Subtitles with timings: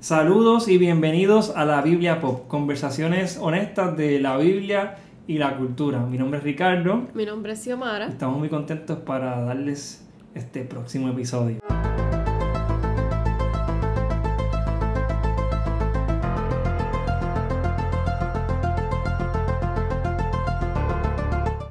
[0.00, 5.98] Saludos y bienvenidos a la Biblia Pop, conversaciones honestas de la Biblia y la cultura.
[6.06, 7.08] Mi nombre es Ricardo.
[7.12, 8.06] Mi nombre es Xiomara.
[8.06, 11.58] Estamos muy contentos para darles este próximo episodio.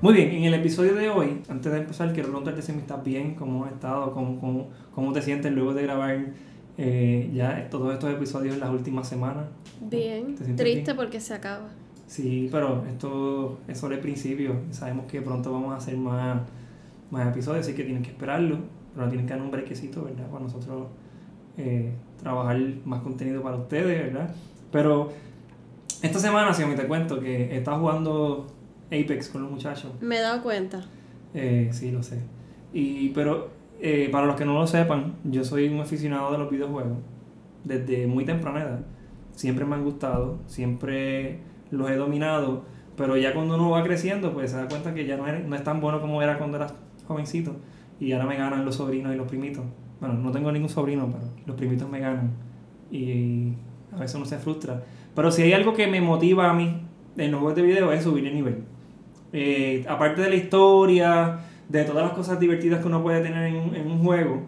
[0.02, 3.04] Muy bien, en el episodio de hoy, antes de empezar, quiero preguntarte si me estás
[3.04, 6.28] bien, cómo has estado, cómo, cómo, cómo te sientes luego de grabar
[6.82, 9.48] eh, ya todos estos episodios en las últimas semanas.
[9.82, 11.68] Bien, triste porque se acaba.
[12.08, 14.56] Sí, pero esto es solo el principio.
[14.72, 16.42] Sabemos que pronto vamos a hacer más,
[17.12, 18.60] más episodios, así que tienen que esperarlo,
[18.96, 20.28] pero tienen que dar un brequecito, ¿verdad?
[20.28, 20.88] Para nosotros
[21.58, 24.34] eh, trabajar más contenido para ustedes, ¿verdad?
[24.72, 25.12] Pero
[26.02, 28.48] esta semana, si me te cuento que estaba jugando
[28.86, 29.92] Apex con los muchachos.
[30.00, 30.82] Me he dado cuenta.
[31.34, 32.22] Eh, sí, lo sé.
[32.72, 36.50] Y, pero eh, para los que no lo sepan, yo soy un aficionado de los
[36.50, 36.98] videojuegos.
[37.64, 38.80] Desde muy temprana edad.
[39.32, 41.40] Siempre me han gustado, siempre
[41.72, 42.64] los he dominado.
[42.98, 45.56] Pero ya cuando uno va creciendo, pues se da cuenta que ya no es, no
[45.56, 46.68] es tan bueno como era cuando era
[47.08, 47.56] jovencito.
[48.00, 49.64] Y ahora me ganan los sobrinos y los primitos.
[50.00, 52.32] Bueno, no tengo ningún sobrino, pero los primitos me ganan.
[52.92, 53.54] Y
[53.94, 54.84] a veces uno se frustra.
[55.16, 56.82] Pero si hay algo que me motiva a mí
[57.18, 58.64] en los juegos de video es subir el nivel.
[59.32, 63.88] Eh, aparte de la historia, de todas las cosas divertidas que uno puede tener en,
[63.88, 64.42] un juego,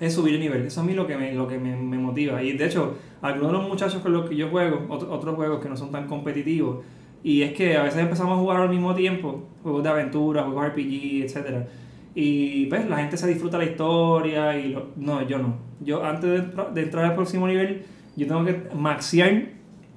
[0.00, 0.66] es subir el nivel.
[0.66, 2.42] Eso a mí lo que me, lo que me, motiva.
[2.42, 5.68] Y de hecho, algunos de los muchachos con los que yo juego, otros juegos que
[5.68, 6.84] no son tan competitivos,
[7.22, 10.68] y es que a veces empezamos a jugar al mismo tiempo, juegos de aventura, juegos
[10.68, 11.66] RPG, etc.
[12.14, 15.56] Y pues la gente se disfruta la historia y no, yo no.
[15.80, 17.84] Yo antes de, entrar al próximo nivel,
[18.16, 19.46] yo tengo que maxear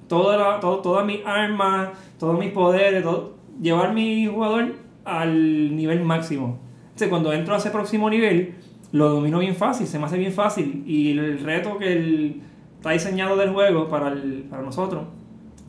[0.08, 4.74] toda la, todo, todas mis armas, todos mis poderes, todo, llevar mi jugador
[5.04, 6.58] al nivel máximo.
[6.84, 8.54] Entonces, cuando entro a ese próximo nivel,
[8.92, 10.84] lo domino bien fácil, se me hace bien fácil.
[10.86, 12.36] Y el reto que
[12.76, 15.04] está diseñado del juego para, el, para nosotros,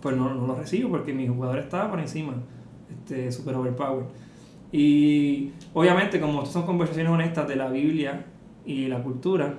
[0.02, 2.34] pues no, no, lo recibo porque mi jugador está por encima,
[2.92, 4.08] este, super overpowered.
[4.72, 8.26] Y obviamente, como estas son conversaciones honestas de la Biblia
[8.66, 9.56] y la cultura,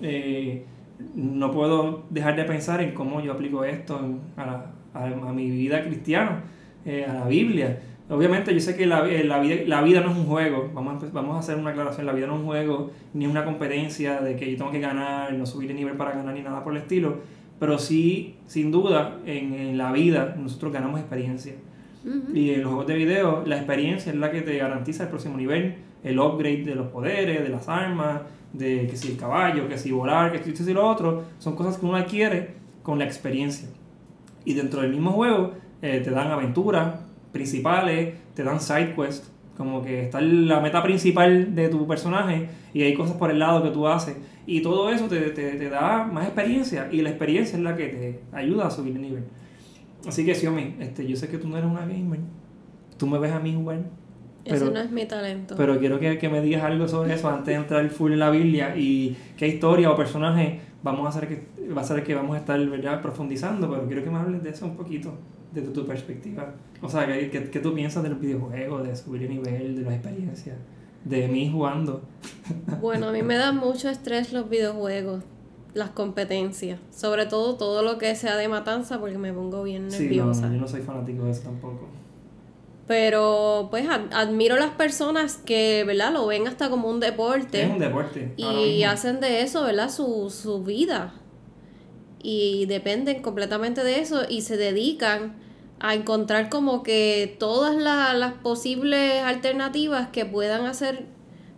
[0.00, 0.64] eh,
[1.14, 4.00] no puedo dejar de pensar en cómo yo aplico esto
[4.36, 6.42] a, a, a mi vida cristiana
[6.84, 7.80] eh, a la Biblia.
[8.08, 11.02] Obviamente yo sé que la, eh, la, vida, la vida no es un juego, vamos
[11.02, 14.20] a, vamos a hacer una aclaración, la vida no es un juego, ni una competencia
[14.20, 16.72] de que yo tengo que ganar, no subir de nivel para ganar ni nada por
[16.72, 17.16] el estilo,
[17.58, 21.54] pero sí, sin duda, en, la vida nosotros ganamos experiencia.
[22.32, 25.36] Y en los juegos de video, la experiencia es la que te garantiza el próximo
[25.36, 25.74] nivel,
[26.04, 28.20] el upgrade de los poderes, de las armas,
[28.52, 31.56] de que si el caballo, que si volar, que si esto y lo otro, son
[31.56, 33.68] cosas que uno adquiere con la experiencia.
[34.44, 37.05] Y dentro del mismo juego eh, te dan aventuras
[37.36, 42.82] principales, te dan side quests, como que está la meta principal de tu personaje y
[42.82, 44.16] hay cosas por el lado que tú haces.
[44.46, 48.20] Y todo eso te, te, da más experiencia y la experiencia es la que te
[48.32, 49.24] ayuda a subir el nivel.
[50.06, 52.20] Así que, Xiaomi, este, yo sé que tú no eres una gamer.
[52.96, 53.80] Tú me ves a mí jugar.
[54.44, 55.56] Pero, Ese no es mi talento.
[55.56, 58.30] Pero quiero que, que, me digas algo sobre eso antes de entrar full en la
[58.30, 62.36] Biblia y qué historia o personaje vamos a hacer que va a ser que vamos
[62.36, 63.02] a estar ¿verdad?
[63.02, 65.12] profundizando, pero quiero que me hables de eso un poquito
[65.52, 66.54] desde tu perspectiva.
[66.80, 70.56] O sea, ¿qué, qué, tú piensas del videojuego, de subir el nivel, de las experiencias,
[71.04, 72.02] de mí jugando?
[72.80, 75.24] Bueno, a mí me dan mucho estrés los videojuegos,
[75.74, 80.42] las competencias, sobre todo todo lo que sea de matanza porque me pongo bien nerviosa.
[80.42, 81.88] Sí, no, yo no soy fanático de eso tampoco.
[82.86, 86.12] Pero pues admiro las personas que, ¿verdad?
[86.12, 87.62] Lo ven hasta como un deporte.
[87.62, 88.32] Es un deporte.
[88.36, 89.90] Y hacen de eso, ¿verdad?
[89.90, 91.14] Su, su vida.
[92.22, 95.34] Y dependen completamente de eso y se dedican
[95.80, 101.04] a encontrar como que todas las posibles alternativas que puedan hacer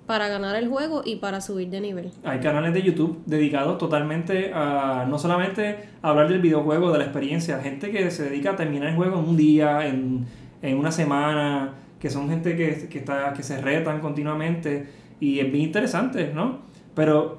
[0.06, 2.10] para ganar el juego y para subir de nivel.
[2.24, 7.04] Hay canales de YouTube dedicados totalmente a no solamente a hablar del videojuego, de la
[7.04, 10.26] experiencia, gente que se dedica a terminar el juego en un día, en,
[10.62, 14.86] una semana, que son gente que, que, está, que se retan continuamente
[15.20, 16.60] y es bien interesante, ¿no?
[16.94, 17.38] Pero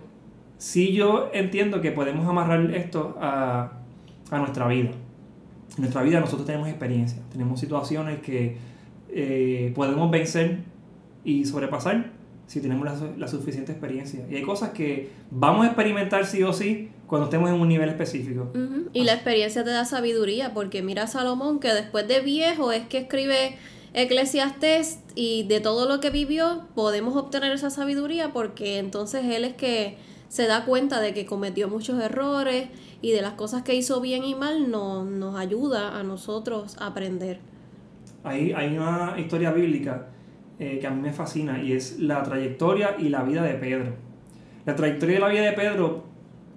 [0.57, 3.71] sí yo entiendo que podemos amarrar esto a,
[4.31, 4.91] a nuestra vida
[5.79, 8.57] en nuestra vida nosotros tenemos experiencia, tenemos situaciones que
[9.09, 10.59] eh, podemos vencer
[11.23, 12.11] y sobrepasar
[12.47, 14.25] si tenemos la, suficiente experiencia.
[14.29, 17.89] Y hay cosas que vamos a experimentar sí o sí cuando estemos en un nivel
[17.89, 18.51] específico.
[18.93, 22.85] Y la experiencia te da sabiduría, porque mira a Salomón que después de viejo es
[22.87, 23.57] que escribe
[23.93, 29.55] Eclesiastes y de todo lo que vivió podemos obtener esa sabiduría porque entonces él es
[29.55, 29.97] que
[30.27, 32.67] se da cuenta de que cometió muchos errores
[33.01, 36.87] y de las cosas que hizo bien y mal no, nos ayuda a nosotros a
[36.87, 37.39] aprender.
[38.23, 40.09] Hay, hay una historia bíblica
[40.59, 43.95] eh, que a mí me fascina y es la trayectoria y la vida de Pedro.
[44.67, 46.09] La trayectoria y la vida de Pedro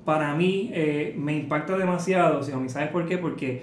[0.04, 2.69] para mí eh, me impacta demasiado, Xiaomi.
[2.69, 3.19] ¿Sabes por qué?
[3.19, 3.62] Porque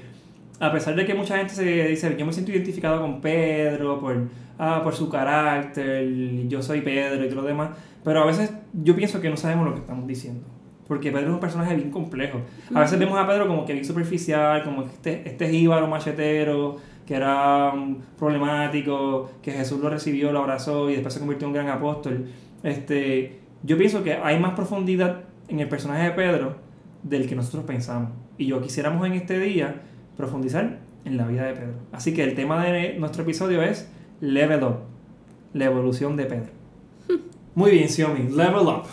[0.59, 4.27] a pesar de que mucha gente se dice, yo me siento identificado con Pedro por,
[4.57, 7.71] ah, por su carácter, yo soy Pedro y todo lo demás,
[8.03, 10.45] pero a veces yo pienso que no sabemos lo que estamos diciendo.
[10.88, 12.42] Porque Pedro es un personaje bien complejo.
[12.74, 17.13] A veces vemos a Pedro como que bien superficial, como este, este jíbaro machetero, que
[17.13, 21.53] era um, problemático, que Jesús lo recibió, lo abrazó y después se convirtió en un
[21.53, 22.25] gran apóstol.
[22.63, 26.55] Este, yo pienso que hay más profundidad en el personaje de Pedro
[27.03, 28.11] del que nosotros pensamos.
[28.37, 29.81] Y yo quisiéramos en este día
[30.15, 31.73] profundizar en la vida de Pedro.
[31.91, 33.89] Así que el tema de nuestro episodio es
[34.21, 34.77] Level Up,
[35.53, 36.51] la evolución de Pedro.
[37.55, 38.83] Muy bien, Xiaomi, Level Up,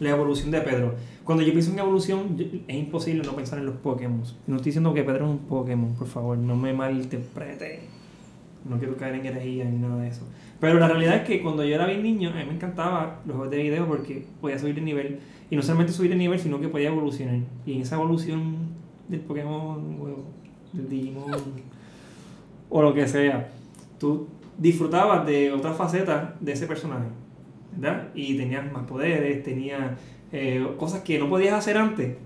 [0.00, 0.94] la evolución de Pedro.
[1.24, 2.36] Cuando yo pienso en evolución,
[2.66, 4.22] es imposible no pensar en los Pokémon.
[4.46, 7.80] No estoy diciendo que Pedro es un Pokémon, por favor, no me malinterprete.
[8.68, 10.26] No quiero caer en herejía ni nada de eso.
[10.60, 13.36] Pero la realidad es que cuando yo era bien niño, a mí me encantaba los
[13.36, 15.18] juegos de video porque podía subir de nivel.
[15.50, 17.40] Y no solamente subir de nivel, sino que podía evolucionar.
[17.64, 18.56] Y en esa evolución
[19.08, 19.96] del Pokémon,
[20.72, 21.32] del Digimon,
[22.68, 23.48] o lo que sea,
[23.98, 24.28] tú
[24.58, 27.06] disfrutabas de otras facetas de ese personaje.
[27.74, 28.08] ¿Verdad?
[28.14, 29.92] Y tenías más poderes, tenías
[30.32, 32.16] eh, cosas que no podías hacer antes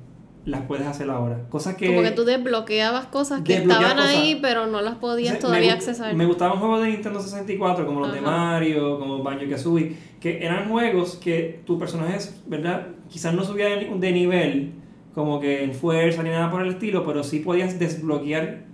[0.44, 1.48] las puedes hacer ahora.
[1.48, 1.86] Cosas que...
[1.86, 6.14] Como que tú desbloqueabas cosas que estaban ahí, pero no las podías todavía accesar.
[6.14, 10.68] Me gustaban juegos de Nintendo 64, como los de Mario, como Banjo Kazooie, que eran
[10.68, 12.88] juegos que tu personaje, ¿verdad?
[13.08, 14.72] Quizás no subía de nivel,
[15.14, 18.64] como que en fuerza ni nada por el estilo, pero sí podías desbloquear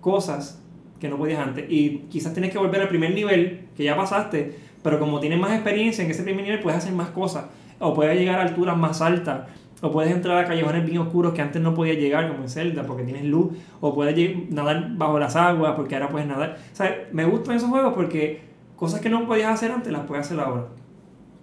[0.00, 0.62] cosas
[1.00, 1.64] que no podías antes.
[1.70, 5.52] Y quizás tienes que volver al primer nivel, que ya pasaste, pero como tienes más
[5.52, 7.46] experiencia en ese primer nivel, puedes hacer más cosas.
[7.78, 9.48] O puedes llegar a alturas más altas
[9.84, 12.84] o puedes entrar a callejones bien oscuros que antes no podías llegar, como en Zelda,
[12.86, 13.52] porque tienes luz.
[13.82, 16.56] O puedes nadar bajo las aguas, porque ahora puedes nadar.
[16.80, 18.40] O me gustan esos juegos porque
[18.76, 20.68] cosas que no podías hacer antes las puedes hacer ahora.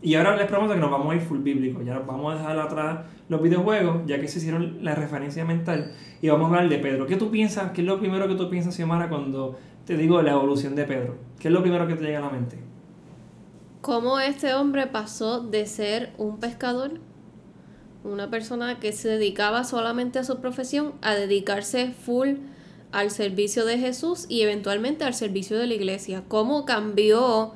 [0.02, 1.84] Y ahora les prometo que nos vamos a ir full bíblico.
[1.84, 3.00] Ya vamos a dejar atrás
[3.30, 5.92] los videojuegos, ya que se hicieron la referencia mental.
[6.20, 7.06] Y vamos a hablar de Pedro.
[7.06, 7.74] ¿Qué tú piensas?
[7.74, 9.56] ¿Qué es lo primero que tú piensas, Xiomara, cuando
[9.86, 11.18] te digo la evolución de Pedro?
[11.38, 12.58] ¿Qué es lo primero que te llega a la mente?
[13.82, 17.00] ¿Cómo este hombre pasó de ser un pescador
[18.04, 22.36] una persona que se dedicaba solamente a su profesión, a dedicarse full
[22.92, 26.24] al servicio de Jesús y eventualmente al servicio de la iglesia.
[26.28, 27.54] Cómo cambió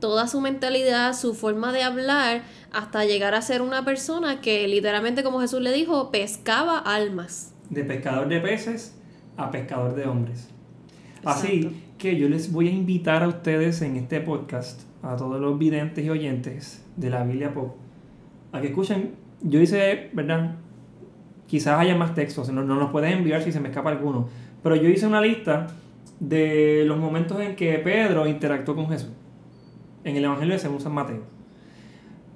[0.00, 2.42] toda su mentalidad, su forma de hablar,
[2.72, 7.54] hasta llegar a ser una persona que literalmente, como Jesús le dijo, pescaba almas.
[7.70, 8.94] De pescador de peces
[9.36, 10.48] a pescador de hombres.
[11.24, 15.58] Así que yo les voy a invitar a ustedes en este podcast, a todos los
[15.58, 17.76] videntes y oyentes de la Biblia Pop,
[18.52, 20.56] a que escuchen yo hice, ¿verdad?
[21.46, 24.28] Quizás haya más textos, no, no los puedes enviar si se me escapa alguno.
[24.62, 25.68] Pero yo hice una lista
[26.20, 29.10] de los momentos en que Pedro interactuó con Jesús.
[30.04, 31.22] En el Evangelio de según San Mateo.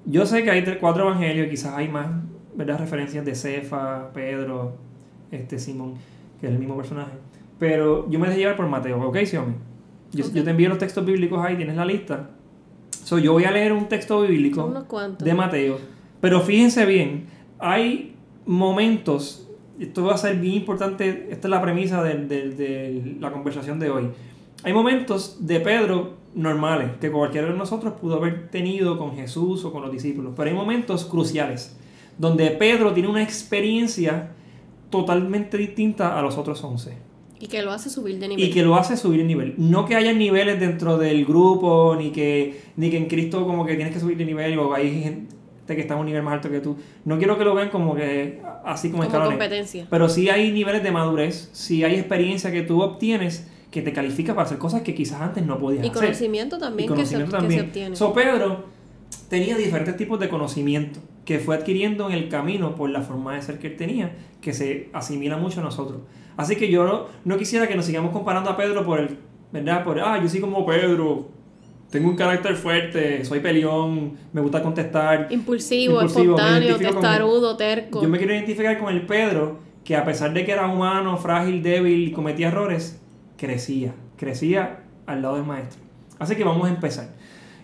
[0.05, 2.07] Yo sé que hay cuatro evangelios, quizás hay más,
[2.55, 2.79] ¿verdad?
[2.79, 4.73] Referencias de Cefa, Pedro,
[5.31, 5.93] este Simón,
[6.39, 7.11] que es el mismo personaje.
[7.57, 9.53] Pero yo me dejé llevar por Mateo, ¿ok, Xiaomi?
[10.11, 12.29] Yo, yo te envío los textos bíblicos ahí, tienes la lista.
[12.91, 14.73] So, yo voy a leer un texto bíblico
[15.19, 15.77] de Mateo
[16.23, 17.25] pero fíjense bien,
[17.59, 18.15] hay
[18.45, 19.45] momentos,
[19.77, 24.07] esto va a ser bien importante, esta es la premisa de, la conversación de hoy.
[24.63, 29.73] Hay momentos de Pedro normales que cualquiera de nosotros pudo haber tenido con Jesús o
[29.73, 31.75] con los discípulos, pero hay momentos cruciales
[32.17, 34.31] donde Pedro tiene una experiencia
[34.89, 36.93] totalmente distinta a los otros once.
[37.37, 38.45] Y que lo hace subir de nivel.
[38.45, 39.55] Y que lo hace subir de nivel.
[39.57, 43.75] No que haya niveles dentro del grupo, ni que, ni que en Cristo como que
[43.75, 46.49] tienes que subir de nivel, o hay gente que está a un nivel más alto
[46.49, 46.77] que tú.
[47.05, 49.87] No quiero que lo vean como que así como, como competencia.
[49.89, 54.35] Pero sí hay niveles de madurez, sí hay experiencia que tú obtienes que te califica
[54.35, 55.91] para hacer cosas que quizás antes no podías hacer.
[55.91, 57.95] Y conocimiento también, que, se, obtiene.
[57.95, 58.65] So Pedro
[59.29, 63.41] tenía diferentes tipos de conocimiento que fue adquiriendo en el camino por la forma de
[63.41, 66.01] ser que él tenía, que se asimila mucho a nosotros.
[66.37, 69.17] Así que yo no, no quisiera que nos sigamos comparando a Pedro por el,
[69.51, 69.83] ¿verdad?
[69.83, 71.29] Por, ah, yo soy como Pedro,
[71.93, 75.27] tengo un carácter fuerte, soy peleón, me gusta contestar.
[75.29, 78.01] Impulsivo, espontáneo, testarudo, terco.
[78.01, 81.61] Yo me quiero identificar con el Pedro, que a pesar de que era humano, frágil,
[81.61, 82.99] débil cometía errores,
[83.37, 85.83] crecía, crecía al lado del maestro.
[86.17, 87.09] Así que vamos a empezar.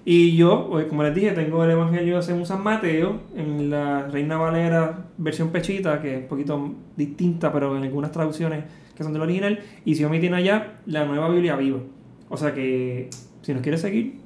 [0.06, 5.08] Y yo, como les dije, tengo el Evangelio según San Mateo, en la Reina Valera
[5.18, 8.64] versión pechita, que es un poquito distinta, pero en algunas traducciones
[8.96, 9.60] que son del original.
[9.86, 11.80] Y si tiene allá la nueva Biblia viva.
[12.30, 13.10] O sea que
[13.42, 14.19] si nos quieres seguir,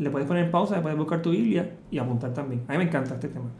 [0.00, 2.62] le puedes poner pausa, le puedes buscar tu Biblia y apuntar también.
[2.68, 3.50] A mí me encanta este tema.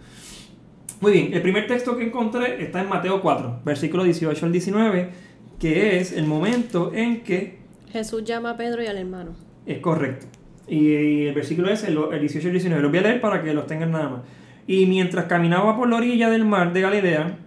[1.00, 5.10] Muy bien, el primer texto que encontré está en Mateo 4, versículo 18 al 19,
[5.58, 7.60] que es el momento en que
[7.92, 9.32] Jesús llama a Pedro y al hermano.
[9.66, 10.26] Es correcto.
[10.68, 12.82] Y el versículo es el, 18 y el 19.
[12.82, 14.20] Los voy a leer para que los tengan nada más.
[14.66, 17.38] Y mientras caminaba por la orilla del mar de Galilea,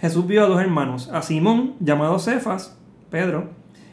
[0.00, 2.78] Jesús vio a dos hermanos, a Simón, llamado Cefas,
[3.10, 3.50] Pedro,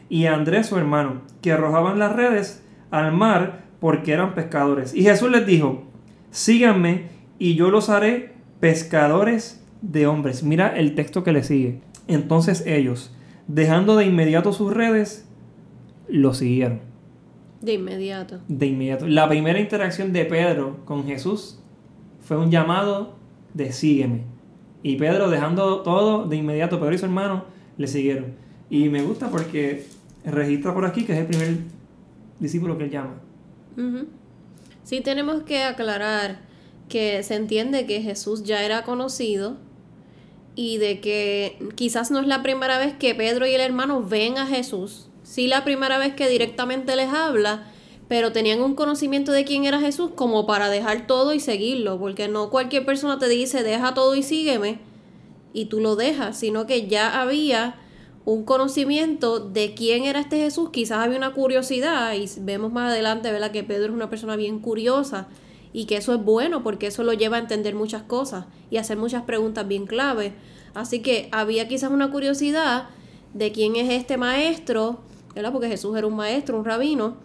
[0.08, 4.94] y a Andrés su hermano, que arrojaban las redes al mar porque eran pescadores.
[4.94, 5.82] Y Jesús les dijo,
[6.30, 7.06] síganme
[7.40, 10.44] y yo los haré pescadores de hombres.
[10.44, 11.80] Mira el texto que le sigue.
[12.06, 13.12] Entonces ellos,
[13.48, 15.28] dejando de inmediato sus redes,
[16.06, 16.78] lo siguieron.
[17.60, 18.38] De inmediato.
[18.46, 19.08] De inmediato.
[19.08, 21.58] La primera interacción de Pedro con Jesús
[22.20, 23.16] fue un llamado
[23.52, 24.22] de sígueme.
[24.84, 27.46] Y Pedro, dejando todo de inmediato, Pedro y su hermano
[27.76, 28.26] le siguieron.
[28.70, 29.88] Y me gusta porque
[30.24, 31.56] registra por aquí que es el primer
[32.38, 33.21] discípulo que él llama.
[34.84, 36.40] Sí, tenemos que aclarar
[36.88, 39.56] que se entiende que Jesús ya era conocido
[40.54, 44.36] y de que quizás no es la primera vez que Pedro y el hermano ven
[44.36, 47.70] a Jesús, sí la primera vez que directamente les habla,
[48.08, 52.28] pero tenían un conocimiento de quién era Jesús como para dejar todo y seguirlo, porque
[52.28, 54.80] no cualquier persona te dice deja todo y sígueme
[55.54, 57.76] y tú lo dejas, sino que ya había
[58.24, 63.32] un conocimiento de quién era este Jesús, quizás había una curiosidad y vemos más adelante,
[63.32, 63.50] ¿verdad?
[63.50, 65.28] Que Pedro es una persona bien curiosa
[65.72, 68.96] y que eso es bueno porque eso lo lleva a entender muchas cosas y hacer
[68.96, 70.34] muchas preguntas bien clave.
[70.74, 72.88] Así que había quizás una curiosidad
[73.34, 75.00] de quién es este maestro,
[75.34, 75.52] ¿verdad?
[75.52, 77.16] Porque Jesús era un maestro, un rabino,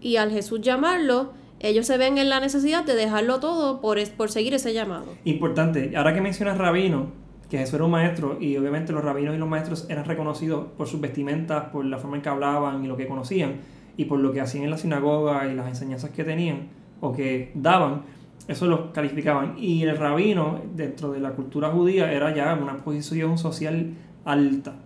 [0.00, 4.30] y al Jesús llamarlo, ellos se ven en la necesidad de dejarlo todo por, por
[4.30, 5.06] seguir ese llamado.
[5.24, 7.12] Importante, ahora que mencionas rabino,
[7.50, 10.86] que Jesús era un maestro y obviamente los rabinos y los maestros eran reconocidos por
[10.86, 13.56] sus vestimentas, por la forma en que hablaban y lo que conocían
[13.96, 16.68] y por lo que hacían en la sinagoga y las enseñanzas que tenían
[17.00, 18.02] o que daban,
[18.46, 19.56] eso los calificaban.
[19.58, 24.76] Y el rabino dentro de la cultura judía era ya una posición social alta.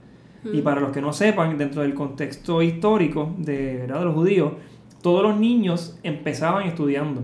[0.53, 4.01] Y para los que no sepan, dentro del contexto histórico de, ¿verdad?
[4.01, 4.53] de los judíos,
[5.01, 7.23] todos los niños empezaban estudiando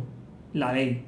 [0.54, 1.04] la ley.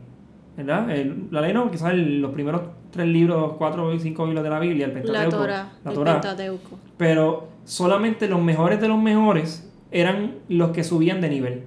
[0.56, 0.88] ¿verdad?
[1.30, 4.86] la ley no, quizás los primeros tres libros, cuatro o cinco libros de la Biblia,
[4.86, 5.46] el Pentateuco.
[5.84, 6.78] La Torah, Pentateuco.
[6.96, 11.64] Pero solamente los mejores de los mejores eran los que subían de nivel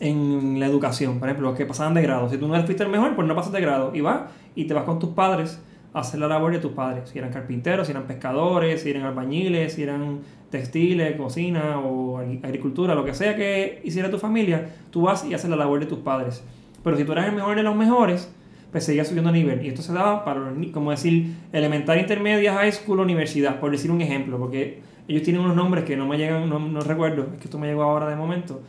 [0.00, 1.18] en la educación.
[1.18, 2.28] Por ejemplo, los que pasaban de grado.
[2.28, 3.92] Si tú no eres el mejor, pues no pasas de grado.
[3.94, 5.60] Y vas y te vas con tus padres
[5.92, 7.10] a hacer la labor de tus padres.
[7.10, 12.94] Si eran carpinteros, si eran pescadores, si eran albañiles, si eran textiles, cocina o agricultura,
[12.94, 15.98] lo que sea que hiciera tu familia, tú vas y haces la labor de tus
[16.00, 16.44] padres.
[16.84, 18.32] Pero si tú eras el mejor de los mejores,
[18.76, 19.64] pues seguía subiendo nivel.
[19.64, 24.02] Y esto se daba para, como decir, elemental, intermedia, high school, universidad, por decir un
[24.02, 27.58] ejemplo, porque ellos tienen unos nombres que no me llegan, no, recuerdo, es que esto
[27.58, 28.60] me llegó ahora de momento.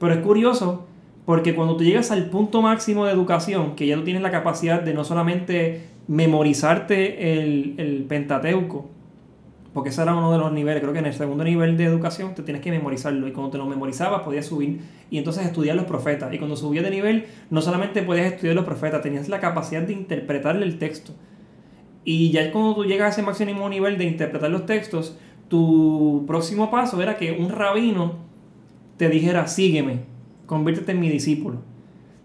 [0.00, 0.86] Pero es curioso
[1.26, 4.80] porque cuando tú llegas al punto máximo de educación, que ya tú tienes la capacidad
[4.80, 7.34] de no solamente memorizarte
[7.78, 8.88] el Pentateuco,
[9.72, 10.82] porque ese era uno de los niveles.
[10.82, 13.26] Creo que en el segundo nivel de educación te tienes que memorizarlo.
[13.26, 16.32] Y cuando te lo memorizabas podías subir y entonces estudiar los profetas.
[16.32, 19.94] Y cuando subías de nivel, no solamente podías estudiar los profetas, tenías la capacidad de
[19.94, 21.12] interpretarle el texto.
[22.04, 25.16] Y ya cuando tú llegas a ese máximo nivel de interpretar los textos,
[25.48, 28.16] tu próximo paso era que un rabino
[28.96, 30.00] te dijera, sígueme,
[30.46, 31.58] conviértete en mi discípulo.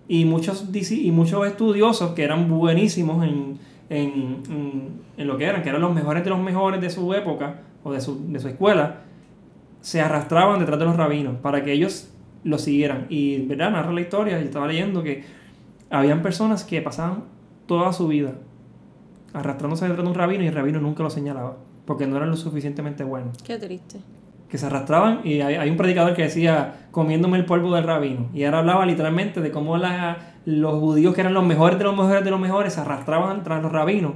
[0.09, 4.43] Y muchos, y muchos estudiosos que eran buenísimos en en,
[5.17, 8.01] lo que eran, que eran los mejores de los mejores de su época o de
[8.01, 9.01] su, de su escuela,
[9.81, 12.09] se arrastraban detrás de los rabinos para que ellos
[12.43, 13.05] lo siguieran.
[13.09, 13.71] Y, ¿verdad?
[13.71, 15.23] Narra la historia, yo estaba leyendo que
[15.89, 17.23] habían personas que pasaban
[17.65, 18.33] toda su vida
[19.33, 22.37] arrastrándose detrás de un rabino y el rabino nunca lo señalaba, porque no eran lo
[22.37, 23.37] suficientemente buenos.
[23.43, 23.99] Qué triste.
[24.49, 28.29] Que se arrastraban y hay, hay un predicador que decía, comiéndome el polvo del rabino.
[28.33, 31.93] Y ahora hablaba literalmente de cómo la, los judíos que eran los mejores de los
[31.93, 34.13] mejores de los mejores se arrastraban tras los rabinos,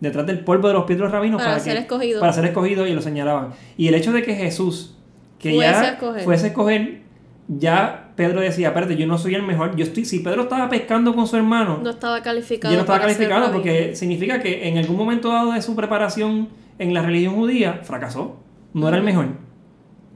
[0.00, 2.20] detrás del polvo de los pies de los rabinos para, ser escogidos.
[2.22, 2.54] Para ser
[2.88, 3.50] y lo señalaban.
[3.76, 4.96] Y el hecho de que Jesús,
[5.38, 7.02] que ya fuese a escoger,
[7.48, 11.14] ya Pedro decía, espérate, yo no soy el mejor, yo estoy, si Pedro estaba pescando
[11.14, 12.72] con su hermano, no estaba calificado.
[12.72, 16.94] Yo no estaba calificado porque significa que en algún momento dado de su preparación en
[16.94, 18.38] la religión judía, fracasó.
[18.72, 19.26] No era el mejor.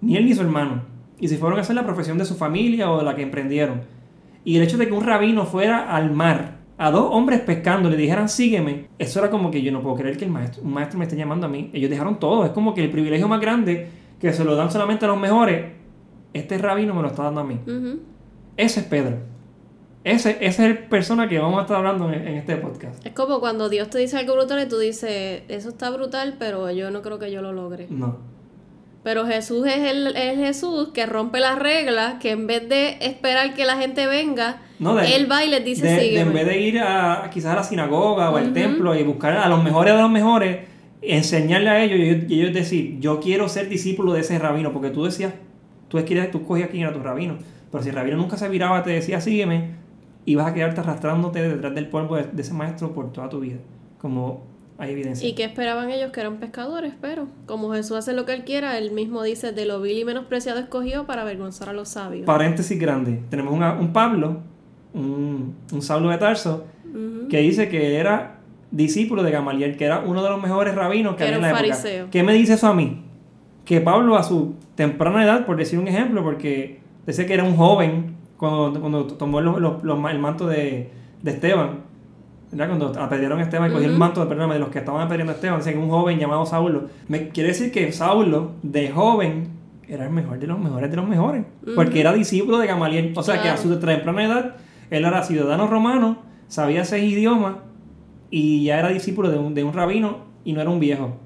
[0.01, 0.85] Ni él ni su hermano.
[1.21, 3.96] Y si fueron a hacer la profesión de su familia o de la que emprendieron.
[4.47, 7.97] Y el hecho de que un rabino fuera al mar a dos hombres pescando le
[7.97, 11.01] dijeran sígueme, eso era como que yo no puedo creer que el maestro, un maestro
[11.01, 11.69] me esté llamando a mí.
[11.73, 13.89] Ellos dejaron todo, es como que el privilegio más grande
[14.21, 15.73] que se lo dan solamente a los mejores,
[16.33, 17.59] este rabino me lo está dando a mí.
[18.57, 19.17] Ese es Pedro.
[20.05, 23.05] Ese, ese, es el persona que vamos a estar hablando en, en, este podcast.
[23.05, 26.71] Es como cuando Dios te dice algo brutal y tú dices, eso está brutal, pero
[26.71, 27.89] yo no creo que yo lo logre.
[27.91, 28.36] No.
[29.07, 33.65] Pero Jesús es el, Jesús que rompe las reglas, que en vez de esperar que
[33.65, 37.53] la gente venga, él va y les dice de, en vez de ir a quizás
[37.53, 40.59] a la sinagoga o al templo y buscar a los mejores de los mejores,
[41.03, 45.05] enseñarle a ellos y ellos, decir, yo quiero ser discípulo de ese rabino, porque tú
[45.05, 45.35] decías,
[45.87, 47.37] tú querías, tú cogías quién era tu rabino,
[47.71, 49.77] pero si el rabino nunca se viraba, te decía, sígueme,
[50.25, 53.59] y vas a quedarte arrastrándote detrás del polvo de, ese maestro por toda tu vida.
[53.99, 54.43] Como
[54.79, 55.29] hay evidencia.
[55.29, 56.13] ¿Y qué esperaban ellos?
[56.13, 59.65] Que eran pescadores, pero como Jesús hace lo que él quiera, él mismo dice, de
[59.67, 62.27] lo vil y menospreciado escogió para avergonzar a los sabios.
[62.27, 63.23] Paréntesis grande.
[63.31, 64.41] Tenemos una- un Pablo,
[64.95, 66.67] un, un Saulo de Tarso,
[67.29, 68.39] que dice que era
[68.71, 71.49] discípulo de Gamaliel, que era uno de los mejores rabinos que Que había en la
[71.49, 71.65] época.
[72.11, 73.03] ¿Qué me dice eso a mí?
[73.65, 77.57] Que Pablo a su temprana edad, por decir un ejemplo, porque dice que era un
[77.57, 80.91] joven cuando, cuando tomó los- los- los- el manto de,
[81.23, 81.81] de Esteban,
[82.51, 82.69] ¿verdad?
[82.69, 85.37] Cuando apedrearon a Esteban y cogió el manto perdóname, de los que estaban apedreando a
[85.37, 86.85] Esteban, dice que un joven llamado Saulo.
[87.09, 89.49] Me quiere decir que Saulo, de joven,
[89.89, 93.13] era el mejor de los mejores de los mejores, porque era discípulo de Gamaliel.
[93.17, 94.57] O sea que a su temprana edad,
[94.91, 97.57] él era ciudadano romano, sabía seis idiomas
[98.31, 101.17] y ya era discípulo de un, de un rabino y no era un viejo.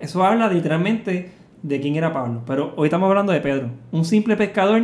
[0.00, 1.30] Eso habla literalmente
[1.62, 2.42] de quién era Pablo.
[2.46, 4.82] Pero hoy estamos hablando de Pedro, un simple pescador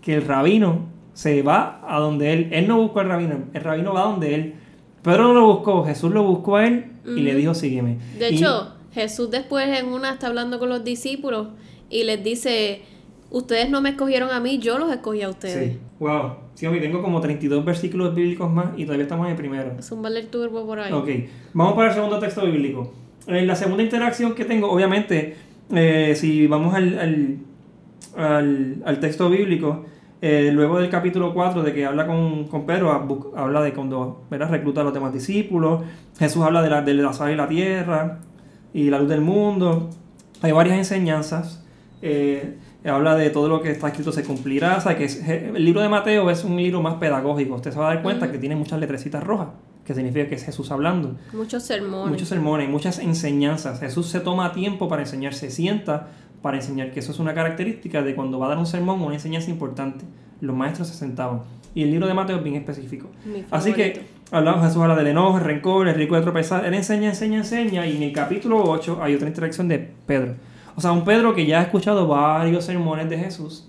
[0.00, 2.48] que el rabino se va a donde él.
[2.52, 4.54] Él no buscó al rabino, el rabino va a donde él.
[5.02, 7.98] Pedro no lo buscó, Jesús lo buscó a él y le dijo, sígueme.
[8.18, 11.48] De Y- hecho, Jesús después en una está hablando con los discípulos
[11.90, 12.82] y les dice,
[13.30, 15.72] ustedes no me escogieron a mí, yo los escogí a ustedes.
[15.72, 15.78] Sí.
[15.98, 16.34] Wow.
[16.54, 19.72] Sí, hombre, tengo como 32 versículos bíblicos más y todavía estamos en el primero.
[19.78, 20.92] Es un valer turbo por ahí.
[20.92, 21.08] Ok,
[21.54, 22.92] vamos para el segundo texto bíblico.
[23.26, 25.36] En la segunda interacción que tengo, obviamente,
[25.74, 27.36] eh, si vamos al, al,
[28.16, 29.86] al- al texto bíblico,
[30.22, 34.22] eh, luego del capítulo 4 de que habla con, con Pedro, hab- habla de cuando
[34.30, 34.48] ¿verdad?
[34.50, 35.82] recluta a los demás discípulos,
[36.18, 38.20] Jesús habla de la, de la sal y la tierra
[38.72, 39.90] y la luz del mundo,
[40.40, 41.64] hay varias enseñanzas,
[42.02, 45.64] eh, habla de todo lo que está escrito se cumplirá, o sea que es- el
[45.64, 48.32] libro de Mateo es un libro más pedagógico, usted se va a dar cuenta Ujú.
[48.32, 49.48] que tiene muchas letrecitas rojas,
[49.84, 51.16] que significa que es Jesús hablando.
[51.32, 52.10] Muchos sermones.
[52.10, 53.80] Muchos sermones, muchas enseñanzas.
[53.80, 56.08] Jesús se toma tiempo para enseñar, se sienta
[56.42, 59.06] para enseñar, que eso es una característica de cuando va a dar un sermón o
[59.06, 60.04] una enseñanza importante.
[60.40, 61.42] Los maestros se sentaban.
[61.74, 63.08] Y el libro de Mateo es bien específico.
[63.50, 66.66] Así que hablamos, Jesús habla del enojo, el rencor, el rico de tropezar.
[66.66, 67.86] Él enseña, enseña, enseña.
[67.86, 70.34] Y en el capítulo 8 hay otra interacción de Pedro.
[70.74, 73.68] O sea, un Pedro que ya ha escuchado varios sermones de Jesús.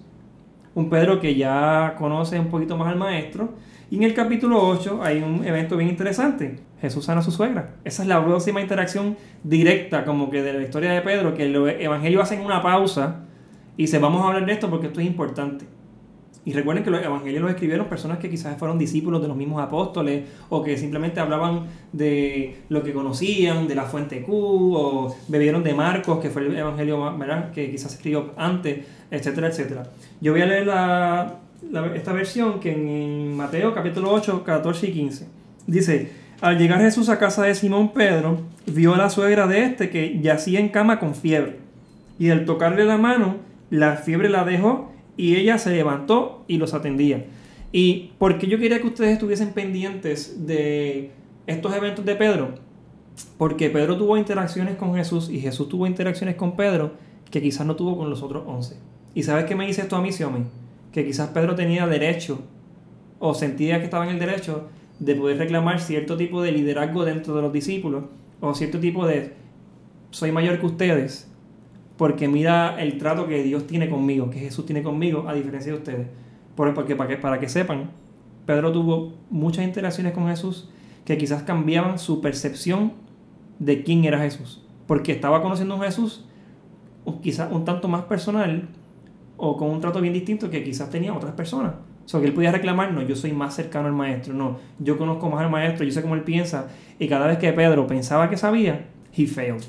[0.75, 3.53] Un Pedro que ya conoce un poquito más al maestro.
[3.89, 6.59] Y en el capítulo 8 hay un evento bien interesante.
[6.83, 7.75] Jesús sana a su suegra.
[7.85, 11.69] Esa es la próxima interacción directa como que de la historia de Pedro, que los
[11.79, 13.21] evangelios hacen una pausa
[13.77, 15.65] y se vamos a hablar de esto porque esto es importante.
[16.45, 19.61] Y recuerden que los evangelios los escribieron personas que quizás fueron discípulos de los mismos
[19.63, 24.31] apóstoles o que simplemente hablaban de lo que conocían, de la fuente Q,
[24.75, 27.15] o bebieron de Marcos, que fue el evangelio
[27.53, 29.83] que quizás escribió antes, etcétera, etcétera.
[30.19, 31.35] Yo voy a leer la,
[31.71, 35.27] la- esta versión que en Mateo capítulo 8, 14 y 15
[35.65, 39.89] dice, al llegar Jesús a casa de Simón Pedro, vio a la suegra de este
[39.89, 41.55] que yacía en cama con fiebre.
[42.19, 43.37] Y al tocarle la mano,
[43.69, 47.23] la fiebre la dejó y ella se levantó y los atendía.
[47.71, 51.11] Y porque yo quería que ustedes estuviesen pendientes de
[51.47, 52.55] estos eventos de Pedro,
[53.37, 56.91] porque Pedro tuvo interacciones con Jesús y Jesús tuvo interacciones con Pedro
[57.31, 58.75] que quizás no tuvo con los otros once.
[59.15, 60.43] ¿Y sabes qué me dice esto a mí, Xiaomi?
[60.91, 62.41] Que quizás Pedro tenía derecho
[63.19, 64.67] o sentía que estaba en el derecho
[64.99, 68.05] de poder reclamar cierto tipo de liderazgo dentro de los discípulos
[68.41, 69.33] o cierto tipo de
[70.11, 71.29] soy mayor que ustedes
[71.97, 75.77] porque mira el trato que Dios tiene conmigo, que Jesús tiene conmigo, a diferencia de
[75.77, 76.07] ustedes.
[76.55, 77.91] Por- Porque para que, para que sepan,
[78.45, 80.69] Pedro tuvo muchas interacciones con Jesús
[81.05, 82.93] que quizás cambiaban su percepción
[83.59, 84.63] de quién era Jesús.
[84.87, 86.25] Porque estaba conociendo a un Jesús
[87.21, 88.69] quizás un tanto más personal
[89.37, 91.73] o con un trato bien distinto que quizás tenía otras personas.
[92.05, 94.97] O sea, que él podía reclamar, no, yo soy más cercano al maestro, no, yo
[94.97, 96.67] conozco más al maestro, yo sé cómo él piensa.
[96.99, 98.85] Y cada vez que Pedro pensaba que sabía,
[99.15, 99.63] he failed.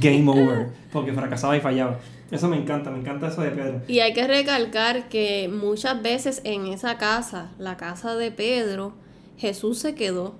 [0.00, 0.68] Game over.
[0.92, 1.98] Porque fracasaba y fallaba.
[2.30, 3.80] Eso me encanta, me encanta eso de Pedro.
[3.88, 8.92] Y hay que recalcar que muchas veces en esa casa, la casa de Pedro,
[9.36, 10.34] Jesús se quedó.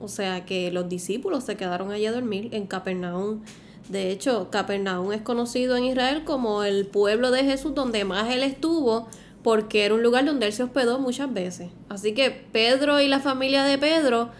[0.00, 3.40] O sea que los discípulos se quedaron allí a dormir en Capernaum.
[3.88, 8.42] De hecho, Capernaum es conocido en Israel como el pueblo de Jesús donde más él
[8.42, 9.08] estuvo,
[9.44, 11.68] porque era un lugar donde él se hospedó muchas veces.
[11.90, 14.30] Así que Pedro y la familia de Pedro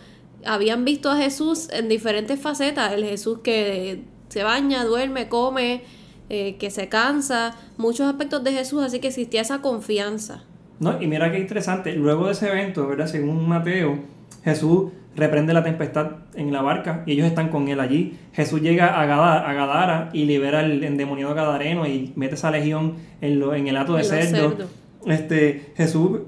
[0.47, 2.90] habían visto a Jesús en diferentes facetas.
[2.95, 5.83] El Jesús que se baña, duerme, come,
[6.31, 10.45] eh, que se cansa, muchos aspectos de Jesús, así que existía esa confianza.
[10.81, 11.01] ¿No?
[11.01, 13.07] Y mira qué interesante, luego de ese evento, ¿verdad?
[13.07, 13.99] Según Mateo,
[14.43, 18.17] Jesús reprende la tempestad en la barca y ellos están con él allí.
[18.33, 22.95] Jesús llega a Gadara, a Gadara y libera al endemoniado gadareno y mete esa legión
[23.21, 24.84] en, lo, en el hato de los cerdo.
[25.07, 26.21] Este, Jesús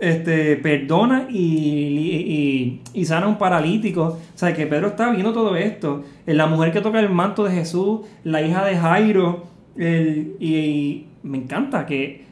[0.00, 4.02] este, perdona y, y, y sana a un paralítico.
[4.02, 6.04] O sea, que Pedro está viendo todo esto.
[6.26, 9.44] La mujer que toca el manto de Jesús, la hija de Jairo.
[9.76, 12.24] el- y, me encanta que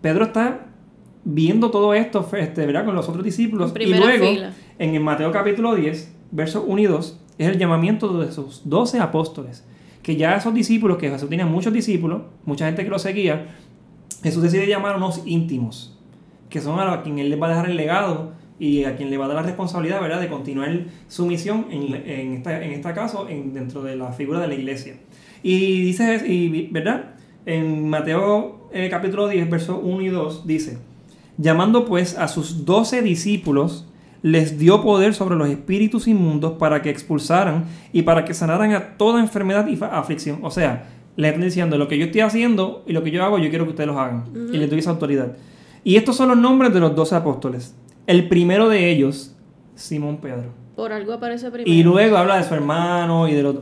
[0.00, 0.66] Pedro está
[1.24, 2.84] viendo todo esto este, ¿verdad?
[2.86, 3.72] con los otros discípulos.
[3.78, 4.52] Y luego, fila.
[4.78, 9.00] en el Mateo capítulo 10, versos 1 y 2, es el llamamiento de sus doce
[9.00, 9.64] apóstoles.
[10.02, 13.48] Que ya esos discípulos, que Jesús tenía muchos discípulos, mucha gente que lo seguía,
[14.26, 15.96] Jesús decide llamar a unos íntimos,
[16.50, 19.18] que son a quien Él les va a dejar el legado y a quien le
[19.18, 20.20] va a dar la responsabilidad ¿verdad?
[20.20, 24.40] de continuar su misión, en, en, esta, en este caso, en, dentro de la figura
[24.40, 24.96] de la iglesia.
[25.44, 27.14] Y dice, y, ¿verdad?
[27.44, 30.78] En Mateo eh, capítulo 10, versos 1 y 2, dice,
[31.38, 33.86] llamando pues a sus doce discípulos,
[34.22, 38.96] les dio poder sobre los espíritus inmundos para que expulsaran y para que sanaran a
[38.96, 40.40] toda enfermedad y aflicción.
[40.42, 43.38] O sea, le están diciendo, lo que yo estoy haciendo y lo que yo hago,
[43.38, 44.24] yo quiero que ustedes lo hagan.
[44.52, 45.36] Y les doy esa autoridad.
[45.82, 47.74] Y estos son los nombres de los doce apóstoles.
[48.06, 49.34] El primero de ellos,
[49.74, 50.52] Simón Pedro.
[50.76, 51.70] Por algo aparece primero.
[51.70, 53.56] Y luego habla de su hermano y de, los,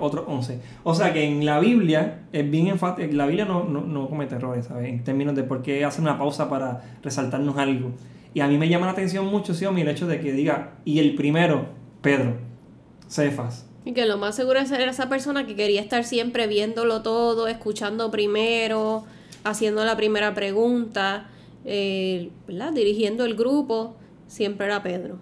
[0.00, 0.60] otros once.
[0.82, 3.14] O sea que en la Biblia es bien enfático.
[3.14, 4.88] La Biblia no, no, comete errores, ¿sabes?
[4.88, 7.92] En términos de por qué hace una pausa para resaltarnos algo.
[8.34, 10.98] Y a mí me llama la atención mucho, sí, el hecho de que diga, y
[10.98, 11.66] el primero,
[12.00, 12.34] Pedro,
[13.08, 13.69] Cefas.
[13.84, 18.10] Y que lo más seguro ser esa persona que quería estar siempre viéndolo todo, escuchando
[18.10, 19.04] primero,
[19.44, 21.28] haciendo la primera pregunta
[21.64, 22.30] eh,
[22.74, 25.18] dirigiendo el grupo, siempre era Pedro.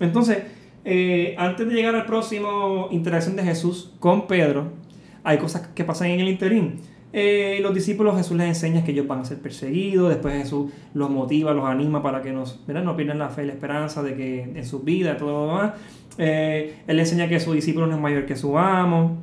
[0.00, 0.38] Entonces,
[0.84, 4.72] eh, antes de llegar al próximo interacción de Jesús con Pedro,
[5.24, 6.80] hay cosas que pasan en el interín.
[7.12, 11.10] Eh, los discípulos Jesús les enseña que ellos van a ser perseguidos, después Jesús los
[11.10, 14.42] motiva, los anima para que nos, no pierdan la fe y la esperanza de que
[14.42, 15.72] en su vida, todo lo demás.
[16.16, 19.18] él enseña que su discípulo no es mayor que su amo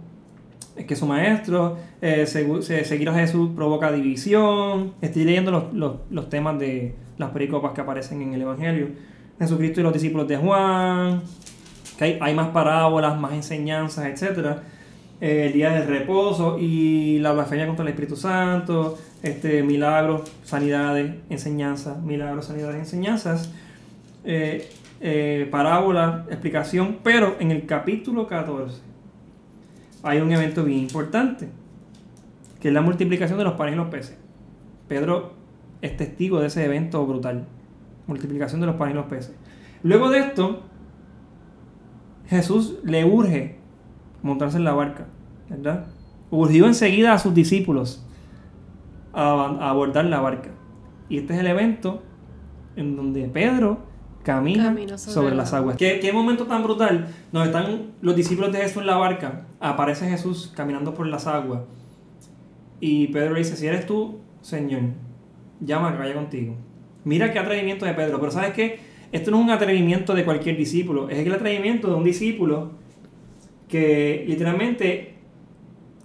[0.85, 4.93] que su maestro, eh, seguir a Jesús provoca división.
[5.01, 8.87] Estoy leyendo los, los, temas de las pericopas que aparecen en el Evangelio.
[9.39, 11.21] Jesucristo y los discípulos de Juan,
[11.97, 14.57] que hay, hay más parábolas, más enseñanzas, etc.
[15.21, 21.15] Eh, el día del reposo y la blasfemia contra el Espíritu Santo, este, milagros, sanidades,
[21.29, 23.51] enseñanzas, milagros, sanidades, enseñanzas.
[24.23, 24.69] Eh,
[25.01, 28.81] eh, parábola, explicación, pero en el capítulo 14
[30.03, 31.47] hay un evento bien importante,
[32.59, 34.17] que es la multiplicación de los panes y los peces.
[34.89, 35.33] Pedro
[35.81, 37.45] es testigo de ese evento brutal,
[38.07, 39.33] multiplicación de los panes y los peces.
[39.83, 40.63] Luego de esto,
[42.27, 43.58] Jesús le urge
[44.21, 45.05] montarse en la barca,
[45.49, 45.87] ¿verdad?
[46.31, 48.05] Urgió enseguida a sus discípulos
[49.13, 50.51] a abordar la barca.
[51.09, 52.03] Y este es el evento
[52.75, 53.79] en donde Pedro
[54.23, 55.75] camina, sobre, las aguas.
[55.75, 59.47] ¿Qué, ¿Qué, momento tan brutal donde están los discípulos de Jesús en la barca?
[59.59, 61.61] Aparece Jesús caminando por las aguas.
[62.79, 64.81] Y Pedro le dice, si eres tú, Señor,
[65.59, 66.55] llama que vaya contigo.
[67.03, 68.19] Mira qué atrevimiento de Pedro.
[68.19, 68.79] Pero ¿sabes qué?
[69.11, 71.09] Esto no es un atrevimiento de cualquier discípulo.
[71.09, 72.71] Es el atrevimiento de un discípulo
[73.69, 75.15] que literalmente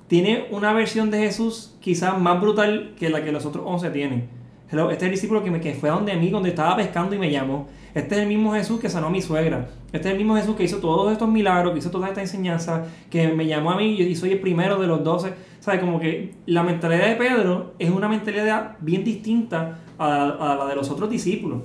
[0.07, 4.29] tiene una versión de Jesús quizás más brutal que la que los otros once tienen.
[4.75, 7.19] Este es el discípulo que, me, que fue a donde mí, donde estaba pescando y
[7.19, 7.69] me llamó.
[7.95, 9.69] Este es el mismo Jesús que sanó a mi suegra.
[9.93, 12.85] Este es el mismo Jesús que hizo todos estos milagros, que hizo toda esta enseñanza,
[13.09, 15.35] que me llamó a mí y soy el primero de los doce.
[15.61, 15.81] ¿Sabes?
[15.81, 20.91] Como que la mentalidad de Pedro es una mentalidad bien distinta a, la de los
[20.91, 21.63] otros discípulos.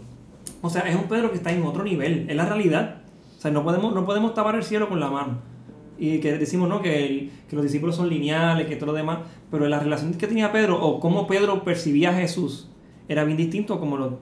[0.62, 2.97] O sea, es un Pedro que está en otro nivel, es la realidad.
[3.38, 5.38] O sea, no podemos, no podemos tapar el cielo con la mano.
[5.99, 6.81] Y que decimos, ¿no?
[6.81, 9.19] Que, que los discípulos son lineales, que todo lo demás.
[9.51, 12.69] Pero la relación que tenía Pedro, o cómo Pedro percibía a Jesús,
[13.07, 14.13] era bien distinto como los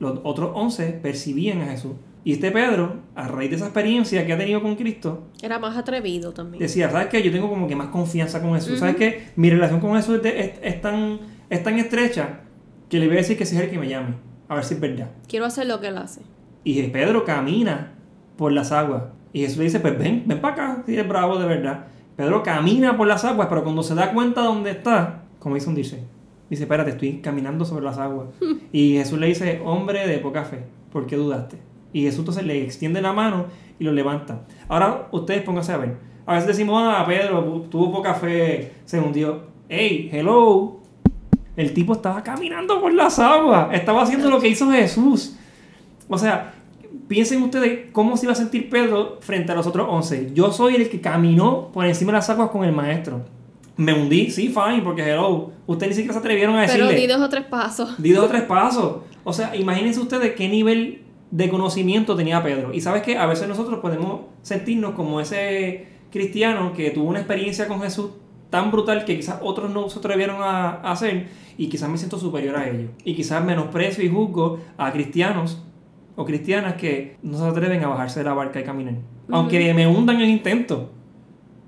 [0.00, 1.92] los otros once percibían a Jesús.
[2.24, 5.76] Y este Pedro, a raíz de esa experiencia que ha tenido con Cristo, era más
[5.76, 6.60] atrevido también.
[6.60, 7.22] Decía, ¿sabes qué?
[7.22, 8.78] Yo tengo como que más confianza con Jesús.
[8.78, 9.28] ¿Sabes qué?
[9.36, 12.40] Mi relación con Jesús es, tan, es tan estrecha
[12.88, 14.14] que le voy a decir que si es el que me llame.
[14.48, 15.10] A ver si es verdad.
[15.28, 16.22] Quiero hacer lo que él hace.
[16.64, 17.94] Y Pedro camina
[18.36, 19.04] por las aguas.
[19.32, 21.86] Y Jesús le dice, pues ven, ven para acá, si es bravo de verdad.
[22.16, 25.68] Pedro camina por las aguas, pero cuando se da cuenta de dónde está, como dice
[25.68, 26.04] un dice,
[26.50, 28.28] Dice, espérate, estoy caminando sobre las aguas.
[28.72, 31.58] y Jesús le dice, hombre de poca fe, ¿por qué dudaste?
[31.92, 33.46] Y Jesús entonces le extiende la mano
[33.78, 34.42] y lo levanta.
[34.68, 35.96] Ahora ustedes pónganse a ver.
[36.26, 39.42] A veces decimos, ah, Pedro tuvo poca fe, se hundió.
[39.68, 40.80] Hey, hello.
[41.56, 43.68] El tipo estaba caminando por las aguas.
[43.72, 45.36] Estaba haciendo lo que hizo Jesús.
[46.08, 46.54] O sea,
[47.08, 50.30] piensen ustedes cómo se iba a sentir Pedro frente a los otros once.
[50.34, 53.22] Yo soy el que caminó por encima de las aguas con el maestro.
[53.76, 55.52] Me hundí, sí, fine, porque hello.
[55.66, 56.88] Ustedes ni siquiera se atrevieron a decirle.
[56.88, 58.00] Pero di dos o tres pasos.
[58.00, 58.96] Di dos o tres pasos.
[59.24, 62.74] O sea, imagínense ustedes qué nivel de conocimiento tenía Pedro.
[62.74, 67.68] Y sabes que a veces nosotros podemos sentirnos como ese cristiano que tuvo una experiencia
[67.68, 68.10] con Jesús
[68.50, 72.56] tan brutal que quizás otros no se atrevieron a, hacer y quizás me siento superior
[72.56, 72.90] a ellos.
[73.04, 75.62] Y quizás menosprecio y juzgo a cristianos
[76.16, 78.94] o cristianas que no se atreven a bajarse de la barca y caminar.
[79.30, 80.90] Aunque me hundan el intento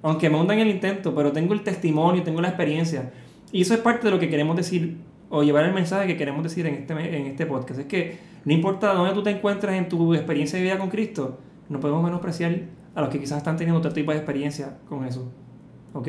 [0.03, 3.13] aunque me hundan el intento, pero tengo el testimonio, tengo la experiencia.
[3.53, 4.99] Y eso es parte de lo que queremos decir,
[5.31, 7.81] o llevar el mensaje que queremos decir en este, en este podcast.
[7.81, 11.39] Es que no importa dónde tú te encuentres en tu experiencia de vida con Cristo,
[11.69, 12.63] no podemos menospreciar
[12.95, 15.25] a los que quizás están teniendo otro tipo de experiencia con Jesús.
[15.93, 16.09] ¿Ok?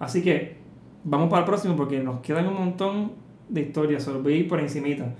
[0.00, 0.56] Así que
[1.04, 3.12] vamos para el próximo porque nos quedan un montón
[3.48, 5.14] de historias, se los voy a ir por encimita.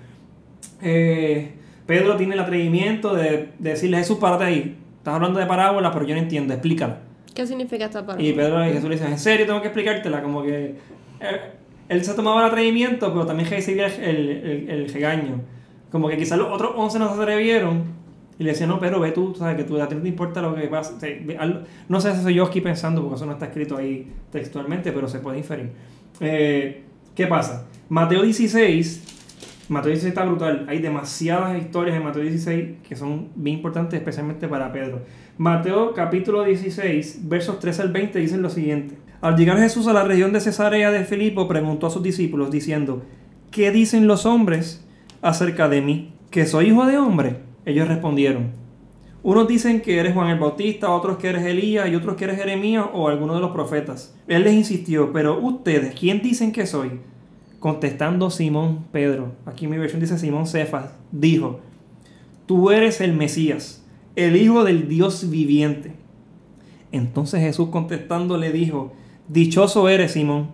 [0.82, 1.52] Eh,
[1.90, 4.76] Pedro tiene el atrevimiento de, decirle Jesús, párate ahí.
[4.98, 7.00] Estás hablando de parábolas, pero yo no entiendo, explícala.
[7.34, 8.28] ¿Qué significa esta parábola?
[8.28, 10.22] Y Pedro y Jesús le dicen, ¿en serio tengo que explicártela?
[10.22, 10.76] Como que
[11.18, 11.40] eh,
[11.88, 15.40] él se tomaba el atrevimiento, pero también recibía el, el, el, regaño.
[15.90, 17.82] Como que quizás los otros 11 no se atrevieron.
[18.38, 20.40] Y le decían, no, pero ve tú, sabes que tú a ti no te importa
[20.40, 20.96] lo que pasa.
[21.88, 25.08] no sé si soy yo aquí pensando, porque eso no está escrito ahí textualmente, pero
[25.08, 25.72] se puede inferir.
[26.20, 26.84] Eh,
[27.16, 27.66] ¿Qué pasa?
[27.88, 29.19] Mateo 16,
[29.70, 30.66] Mateo 16 está brutal.
[30.68, 35.02] Hay demasiadas historias en Mateo 16 que son bien importantes, especialmente para Pedro.
[35.38, 38.96] Mateo capítulo 16, versos 13 al 20 dicen lo siguiente.
[39.20, 43.04] Al llegar Jesús a la región de Cesarea de Filipo, preguntó a sus discípulos diciendo,
[43.52, 44.84] ¿qué dicen los hombres
[45.22, 46.14] acerca de mí?
[46.32, 47.36] ¿Que soy hijo de hombre?
[47.64, 48.50] Ellos respondieron,
[49.22, 52.38] unos dicen que eres Juan el Bautista, otros que eres Elías y otros que eres
[52.38, 54.16] Jeremías o alguno de los profetas.
[54.26, 56.98] Él les insistió, pero ustedes, ¿quién dicen que soy?
[57.60, 61.60] Contestando Simón Pedro, aquí mi versión dice Simón Cefas, dijo,
[62.46, 63.84] tú eres el Mesías,
[64.16, 65.92] el Hijo del Dios viviente.
[66.90, 68.94] Entonces Jesús contestando le dijo,
[69.28, 70.48] Dichoso eres, Simón,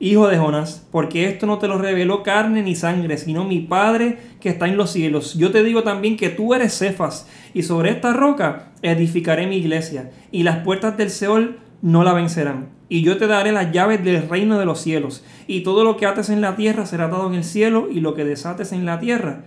[0.00, 4.18] hijo de Jonás, porque esto no te lo reveló carne ni sangre, sino mi Padre
[4.38, 5.34] que está en los cielos.
[5.34, 10.10] Yo te digo también que tú eres Cefas, y sobre esta roca edificaré mi iglesia,
[10.30, 12.68] y las puertas del Seol no la vencerán.
[12.88, 16.06] Y yo te daré las llaves del reino de los cielos, y todo lo que
[16.06, 18.98] ates en la tierra será atado en el cielo, y lo que desates en la
[18.98, 19.44] tierra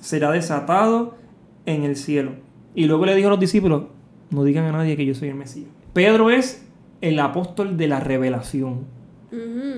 [0.00, 1.16] será desatado
[1.66, 2.32] en el cielo.
[2.74, 3.84] Y luego le dijo a los discípulos,
[4.30, 5.68] no digan a nadie que yo soy el Mesías.
[5.92, 6.66] Pedro es
[7.00, 8.84] el apóstol de la revelación.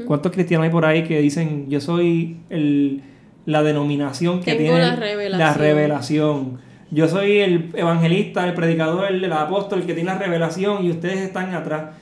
[0.06, 3.02] ¿Cuántos cristianos hay por ahí que dicen yo soy el,
[3.46, 5.38] la denominación que tiene la revelación.
[5.38, 6.58] la revelación?
[6.90, 11.54] Yo soy el evangelista, el predicador, el, apóstol que tiene la revelación y ustedes están
[11.54, 11.94] atrás.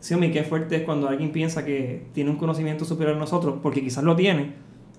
[0.00, 3.56] Sí, hombre, qué fuerte es cuando alguien piensa que tiene un conocimiento superior a nosotros,
[3.62, 4.52] porque quizás lo tiene,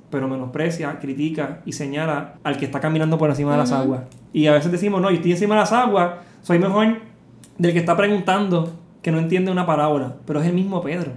[0.09, 4.01] pero menosprecia, critica y señala al que está caminando por encima de las aguas.
[4.33, 6.97] Y a veces decimos, no, yo estoy encima de las aguas, soy mejor
[7.57, 11.11] del que está preguntando que no entiende una parábola, pero es el mismo Pedro.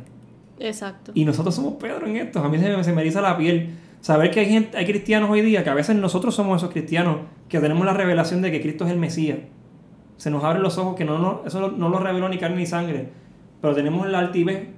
[0.61, 1.13] Exacto.
[1.15, 2.41] Y nosotros somos Pedro en esto.
[2.41, 3.71] A mí se me, se me eriza la piel.
[4.01, 7.19] Saber que hay, gente, hay cristianos hoy día, que a veces nosotros somos esos cristianos,
[7.49, 9.39] que tenemos la revelación de que Cristo es el Mesías.
[10.17, 12.67] Se nos abren los ojos que no, no eso no lo reveló ni carne ni
[12.67, 13.09] sangre.
[13.61, 14.69] Pero tenemos la altivez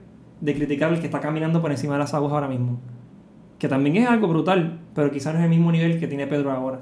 [0.40, 2.80] de criticar al que está caminando por encima de las aguas ahora mismo.
[3.58, 6.50] Que también es algo brutal, pero quizás no es el mismo nivel que tiene Pedro
[6.50, 6.80] ahora.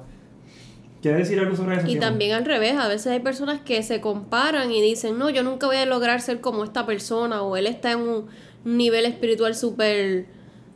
[1.02, 1.86] ¿Quieres decir algo sobre eso?
[1.86, 5.42] Y también al revés, a veces hay personas que se comparan y dicen, no, yo
[5.42, 8.26] nunca voy a lograr ser como esta persona o él está en un,
[8.64, 10.26] nivel espiritual súper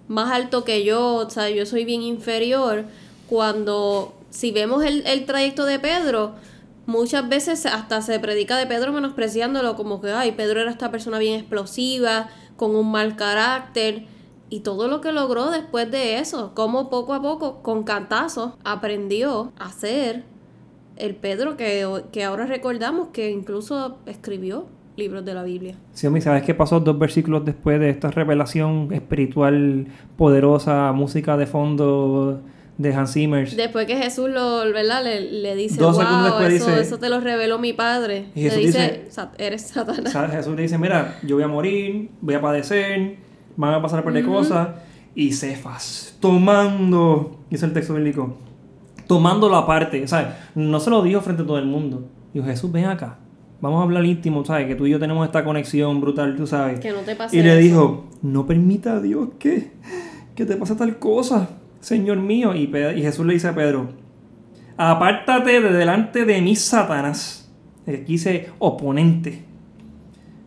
[0.09, 2.85] más alto que yo, o sea, yo soy bien inferior.
[3.29, 6.35] Cuando, si vemos el, el trayecto de Pedro,
[6.87, 11.19] muchas veces hasta se predica de Pedro menospreciándolo como que, ay, Pedro era esta persona
[11.19, 14.07] bien explosiva, con un mal carácter
[14.51, 19.53] y todo lo que logró después de eso, como poco a poco, con cantazos, aprendió
[19.59, 20.25] a ser
[20.97, 25.75] el Pedro que, que ahora recordamos que incluso escribió libros de la Biblia.
[25.93, 32.41] Sí, ¿sabes qué pasó dos versículos después de esta revelación espiritual poderosa, música de fondo
[32.79, 33.51] de Hans Zimmer?
[33.51, 35.03] Después que Jesús lo, ¿verdad?
[35.05, 38.27] Le, dice, wow, eso, eso, te lo reveló mi Padre.
[38.35, 40.17] Y Jesús le dice, eres Satanás.
[40.31, 43.17] Jesús le dice, mira, yo voy a morir, voy a padecer,
[43.57, 44.69] van a pasar por de cosas.
[45.17, 48.37] Y Cefas, tomando, dice el texto bíblico,
[49.07, 50.29] tomando la parte, ¿sabes?
[50.57, 52.09] No se lo dijo frente a todo el mundo.
[52.33, 53.19] Dijo, Jesús, ven acá.
[53.65, 54.67] Vamos a hablar íntimo, ¿sabes?
[54.67, 56.81] Que tú y yo tenemos esta conexión brutal, tú sabes.
[56.81, 59.71] Que no te pase Y le dijo, no permita a Dios que,
[60.35, 61.49] que te pase tal cosa,
[61.81, 62.55] Señor mío.
[62.55, 63.89] Y, y Jesús le dice a Pedro,
[64.77, 67.51] apártate de delante de mí, Satanás.
[67.89, 69.47] Aquí dice oponente.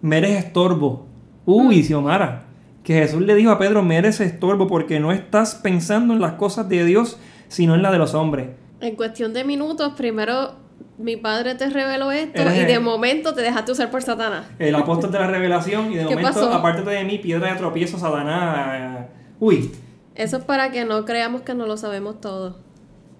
[0.03, 1.07] Me eres estorbo.
[1.43, 1.83] Uy, mm.
[1.85, 2.43] Xiomara
[2.83, 6.33] que Jesús le dijo a Pedro, me eres estorbo porque no estás pensando en las
[6.33, 8.49] cosas de Dios, sino en las de los hombres.
[8.79, 10.66] En cuestión de minutos, primero
[10.97, 14.45] mi padre te reveló esto y de momento te dejaste usar por Satanás.
[14.59, 19.07] El apóstol de la revelación y de momento, aparte de mí, piedra de tropiezo, Satanás.
[19.39, 19.71] Uy.
[20.15, 22.57] Eso es para que no creamos que no lo sabemos todo.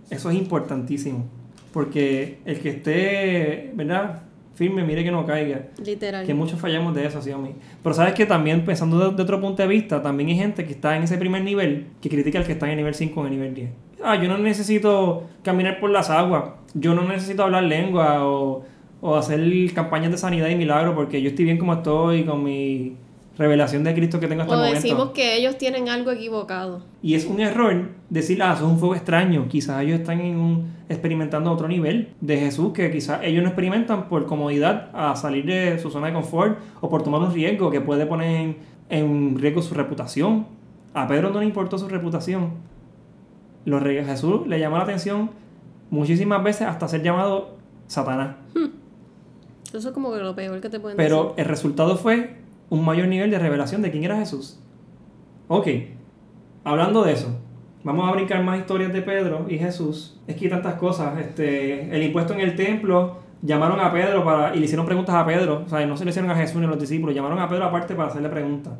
[0.09, 1.25] Eso es importantísimo.
[1.71, 4.23] Porque el que esté, ¿verdad?
[4.57, 5.67] firme, mire que no caiga.
[5.83, 6.25] Literal.
[6.25, 7.51] Que muchos fallamos de eso, sí, a mí.
[7.83, 10.97] Pero sabes que también, pensando de, otro punto de vista, también hay gente que está
[10.97, 13.33] en ese primer nivel que critica al que está en el nivel 5 o en
[13.33, 13.69] el nivel 10.
[14.03, 18.63] Ah, yo no necesito caminar por las aguas, yo no necesito hablar lengua o,
[19.01, 19.41] o hacer
[19.73, 22.95] campañas de sanidad y milagro porque yo estoy bien como estoy con mi
[23.37, 24.81] revelación de Cristo que tengo hasta O el momento.
[24.81, 26.81] decimos que ellos tienen algo equivocado.
[27.03, 29.47] Y es un error decir, ah, eso es un fuego extraño.
[29.47, 34.09] Quizás ellos están en un, experimentando otro nivel de Jesús que quizás ellos no experimentan
[34.09, 37.79] por comodidad a salir de su zona de confort o por tomar un riesgo que
[37.81, 38.57] puede poner en,
[38.89, 40.47] en riesgo su reputación.
[40.93, 42.53] A Pedro no le importó su reputación.
[43.67, 45.29] Los Jesús le llamó la atención
[45.89, 48.37] muchísimas veces hasta ser llamado Satanás.
[49.73, 52.37] Eso es como que lo peor que te pueden Pero el resultado fue
[52.69, 54.57] un mayor nivel de revelación de quién era Jesús.
[55.49, 55.67] Ok,
[56.63, 57.27] hablando de eso,
[57.83, 60.17] vamos a brincar más historias de Pedro y Jesús.
[60.27, 61.19] Es que hay tantas cosas.
[61.19, 65.25] Este, el impuesto en el templo, llamaron a Pedro para, y le hicieron preguntas a
[65.25, 65.63] Pedro.
[65.65, 67.65] O sea, no se le hicieron a Jesús ni a los discípulos, llamaron a Pedro
[67.65, 68.75] aparte para hacerle preguntas.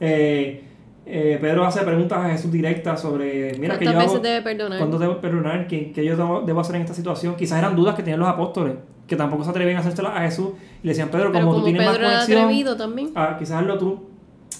[0.00, 0.64] Eh,
[1.10, 4.42] eh, Pedro hace preguntas a Jesús directas sobre, mira, que yo ¿Cuántas hago, veces debe
[4.42, 4.78] perdonar?
[4.78, 5.66] ¿Cuándo debo perdonar?
[5.66, 7.36] ¿Qué, qué yo debo, hacer en esta situación?
[7.36, 8.74] Quizás eran dudas que tenían los apóstoles,
[9.06, 10.50] que tampoco se atrevían a hacérselas a Jesús.
[10.82, 13.10] Y le decían, Pedro, Pero como, como tú tienes Pedro más conexión, también.
[13.14, 14.06] ah, quizás hazlo tú.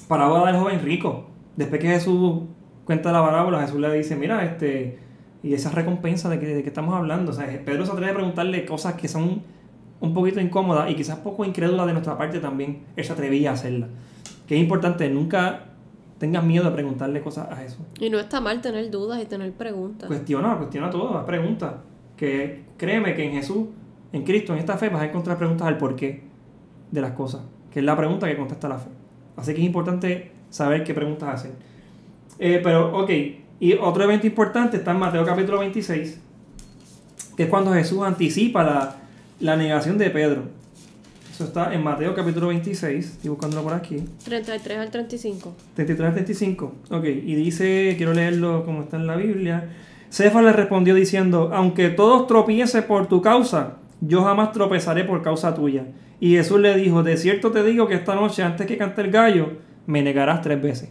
[0.09, 1.27] Parábola del joven rico.
[1.57, 2.43] Después que Jesús
[2.85, 4.99] cuenta la parábola, Jesús le dice, mira, este,
[5.43, 7.31] y esa recompensa de que, de que estamos hablando.
[7.31, 9.43] O sea, Pedro se atreve a preguntarle cosas que son
[10.01, 12.85] un poquito incómodas y quizás poco incrédulas de nuestra parte también.
[12.97, 13.91] Él se atrevía a hacerlas.
[14.49, 15.69] Que es importante, nunca
[16.20, 17.80] tengas miedo de preguntarle cosas a Jesús.
[17.98, 20.06] Y no está mal tener dudas y tener preguntas.
[20.06, 21.72] Cuestiona, cuestiona todo, haz preguntas.
[22.14, 23.68] Que créeme que en Jesús,
[24.12, 26.22] en Cristo, en esta fe, vas a encontrar preguntas al porqué
[26.90, 27.40] de las cosas,
[27.72, 28.90] que es la pregunta que contesta la fe.
[29.35, 31.52] Así que es importante saber qué preguntas hacer.
[32.38, 33.11] Eh, pero, ok,
[33.59, 36.20] y otro evento importante está en Mateo capítulo 26,
[37.35, 38.96] que es cuando Jesús anticipa la,
[39.40, 40.42] la negación de Pedro.
[41.40, 44.05] Eso está en Mateo capítulo 26, estoy buscándolo por aquí.
[44.26, 45.55] 33 al 35.
[45.74, 46.74] 33 al 35.
[46.90, 49.70] Ok, y dice, quiero leerlo como está en la Biblia.
[50.11, 55.55] Cefa le respondió diciendo, aunque todos tropiecen por tu causa, yo jamás tropezaré por causa
[55.55, 55.87] tuya.
[56.20, 59.11] Y Jesús le dijo, de cierto te digo que esta noche, antes que cante el
[59.11, 59.53] gallo,
[59.87, 60.90] me negarás tres veces.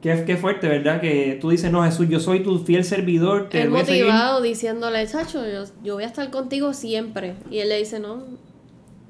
[0.00, 0.98] Qué, qué fuerte, ¿verdad?
[0.98, 4.06] Que tú dices, no, Jesús, yo soy tu fiel servidor, te Él voy a seguir".
[4.06, 7.34] motivado diciéndole, Chacho, yo, yo voy a estar contigo siempre.
[7.50, 8.24] Y él le dice, no,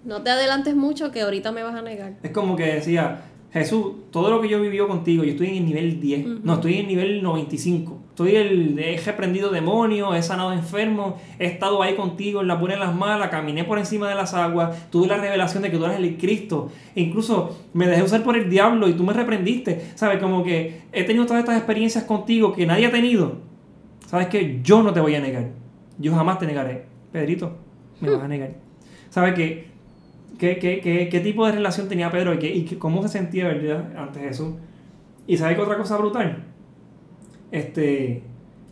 [0.05, 2.15] no te adelantes mucho que ahorita me vas a negar.
[2.23, 5.57] Es como que decía, Jesús, todo lo que yo he vivido contigo, yo estoy en
[5.57, 8.01] el nivel 10, no, estoy en el nivel 95.
[8.09, 12.79] Estoy el, he reprendido demonios, he sanado enfermos, he estado ahí contigo en las buenas
[12.79, 15.77] y en las malas, caminé por encima de las aguas, tuve la revelación de que
[15.77, 16.71] tú eres el Cristo.
[16.95, 19.93] E incluso me dejé usar por el diablo y tú me reprendiste.
[19.97, 20.19] ¿Sabes?
[20.19, 23.37] Como que he tenido todas estas experiencias contigo que nadie ha tenido.
[24.07, 25.51] ¿Sabes que Yo no te voy a negar.
[25.99, 26.87] Yo jamás te negaré.
[27.12, 27.57] Pedrito,
[28.01, 28.55] me vas a negar.
[29.11, 29.71] ¿Sabes qué?
[30.42, 33.46] ¿Qué, qué, qué, qué tipo de relación tenía Pedro y, qué, y cómo se sentía
[33.46, 33.96] ¿verdad?
[33.96, 34.55] ante Jesús?
[35.24, 36.42] ¿Y sabes qué otra cosa brutal?
[37.52, 38.22] Este,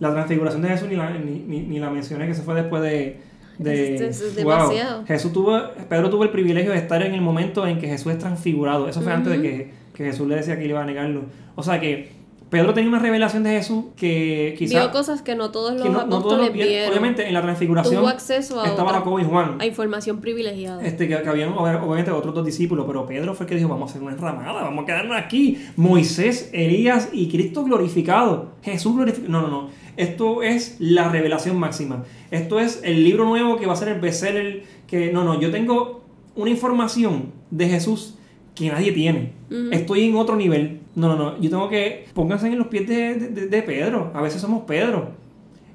[0.00, 2.83] la transfiguración de Jesús ni la, ni, ni- ni la mencioné, que se fue después
[2.83, 3.18] de...
[3.59, 4.70] de Es- wow.
[5.06, 8.18] Jesús tuvo, Pedro tuvo el privilegio de estar en el momento en que Jesús es
[8.18, 8.88] transfigurado.
[8.88, 11.22] Eso fue antes de que, que Jesús le decía que le iba a negarlo.
[11.54, 12.09] O sea que
[12.50, 14.82] Pedro tenía una revelación de Jesús que quizás...
[14.82, 16.90] Vio cosas que no todos los no, no todos apóstoles lo vieron.
[16.90, 19.60] Obviamente en la transfiguración Tuvo acceso a, estaba Jacobo y Juan.
[19.60, 20.84] a información privilegiada.
[20.84, 23.68] Este, que, que habían ob- obviamente otros dos discípulos, pero Pedro fue el que dijo,
[23.68, 25.58] vamos a hacer una enramada, vamos a quedarnos aquí.
[25.76, 28.50] Moisés, Elías y Cristo glorificado.
[28.62, 29.30] Jesús glorificado.
[29.30, 29.68] No, no, no.
[29.96, 32.04] Esto es la revelación máxima.
[32.32, 34.64] Esto es el libro nuevo que va a ser el bestseller.
[34.88, 36.02] Que, no, no, yo tengo
[36.34, 38.16] una información de Jesús
[38.54, 39.32] que nadie tiene.
[39.70, 40.80] Estoy en otro nivel.
[41.00, 41.40] No, no, no.
[41.40, 42.06] Yo tengo que...
[42.14, 44.10] Pónganse en los pies de, de- de Pedro.
[44.14, 45.08] A veces somos Pedro.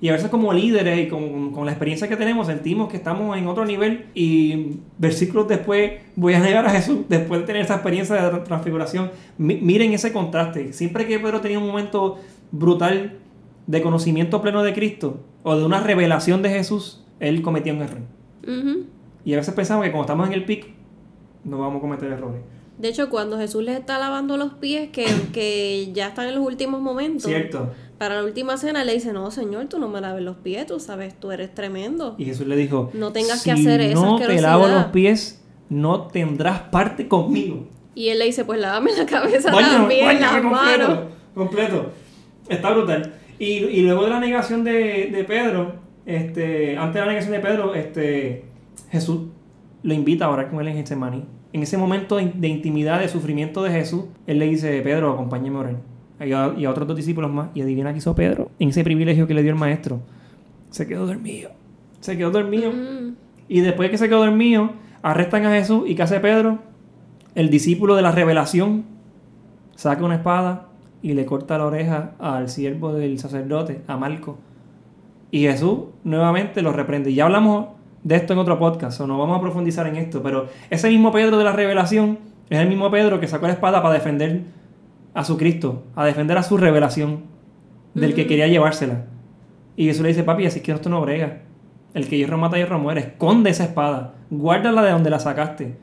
[0.01, 3.35] Y a veces como líderes y con, con la experiencia que tenemos sentimos que estamos
[3.38, 7.75] en otro nivel y versículos después voy a negar a Jesús después de tener esa
[7.75, 9.09] experiencia de tra- transfiguración.
[9.38, 10.73] Mi- miren ese contraste.
[10.73, 12.19] Siempre que Pedro tenía un momento
[12.51, 13.17] brutal
[13.67, 18.01] de conocimiento pleno de Cristo o de una revelación de Jesús, él cometía un error.
[18.43, 18.83] Ujú.
[19.23, 20.67] Y a veces pensamos que cuando estamos en el pic
[21.45, 22.41] no vamos a cometer errores.
[22.77, 26.45] De hecho, cuando Jesús les está lavando los pies, que, que ya están en los
[26.45, 27.71] últimos momentos, ¿Cierto?
[27.97, 30.79] para la última cena le dice, no, Señor, tú no me laves los pies, tú
[30.79, 32.15] sabes, tú eres tremendo.
[32.17, 34.49] Y Jesús le dijo, No tengas si que hacer esa no te asquerosidad".
[34.49, 37.67] lavo los pies, no tendrás parte conmigo.
[37.95, 40.99] Y él le dice, pues lávame la cabeza también, las completo, manos.
[41.33, 41.91] completo.
[42.49, 43.13] Está brutal.
[43.39, 47.39] Y, y luego de la negación de, de Pedro, este, antes de la negación de
[47.39, 48.45] Pedro, este,
[48.91, 49.21] Jesús
[49.84, 51.23] lo invita a orar con él en Getsemaní.
[51.56, 55.60] En ese momento de, intimidad, de sufrimiento de Jesús, él le dice, Pedro, acompáñame a
[55.62, 55.76] orar.
[56.20, 57.47] Y a, y a otros dos discípulos más.
[57.53, 58.51] Y adivina qué hizo Pedro.
[58.60, 60.01] En ese privilegio que le dio el maestro.
[60.70, 61.51] Se quedó dormido.
[62.01, 62.74] Se quedó dormido.
[62.74, 63.16] Mm.
[63.47, 65.84] Y después que se quedó dormido, arrestan a Jesús.
[65.88, 66.60] ¿Y qué hace Pedro?
[67.36, 68.84] El discípulo de la revelación
[69.76, 70.68] saca una espada
[71.01, 74.39] y le corta la oreja al siervo del sacerdote, a Marco.
[75.32, 77.14] Y Jesús nuevamente lo reprende.
[77.14, 77.74] Ya hablamos
[78.06, 81.12] de esto en otro podcast, o no vamos a profundizar en esto, pero ese mismo
[81.12, 82.20] Pedro de la revelación
[82.51, 84.43] Es el mismo Pedro que sacó la espada para defender
[85.16, 87.24] a su Cristo, a defender a su revelación
[87.95, 89.06] del que quería llevársela.
[89.76, 91.41] Y Jesús le dice, papi, así que esto no brega.
[91.95, 93.01] El que hierro mata, hierro muere.
[93.01, 94.14] Esconde esa espada.
[94.30, 95.76] Guárdala de donde la sacaste.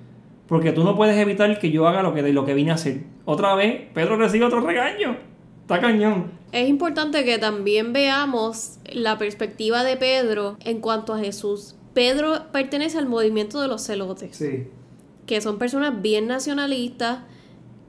[0.46, 3.02] Porque tú no puedes evitar que yo haga lo que, lo que vine a hacer.
[3.24, 5.16] Otra vez, Pedro recibe otro regaño.
[5.62, 6.30] Está cañón.
[6.52, 11.74] Es importante que también veamos la perspectiva de Pedro en cuanto a Jesús.
[11.94, 14.36] Pedro pertenece al movimiento de los celotes.
[14.36, 14.68] Sí.
[15.26, 17.20] Que son personas bien nacionalistas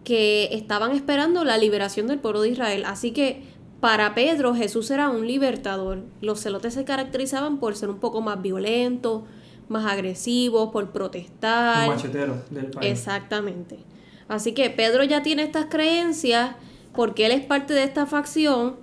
[0.04, 2.84] que estaban esperando la liberación del pueblo de Israel.
[2.86, 3.44] Así que
[3.80, 6.04] para Pedro Jesús era un libertador.
[6.22, 9.24] Los celotes se caracterizaban por ser un poco más violentos,
[9.70, 11.90] más agresivos, por protestar.
[11.90, 12.92] Un machetero del país.
[12.92, 13.80] Exactamente.
[14.28, 16.56] Así que Pedro ya tiene estas creencias
[16.94, 18.76] porque él es parte de esta facción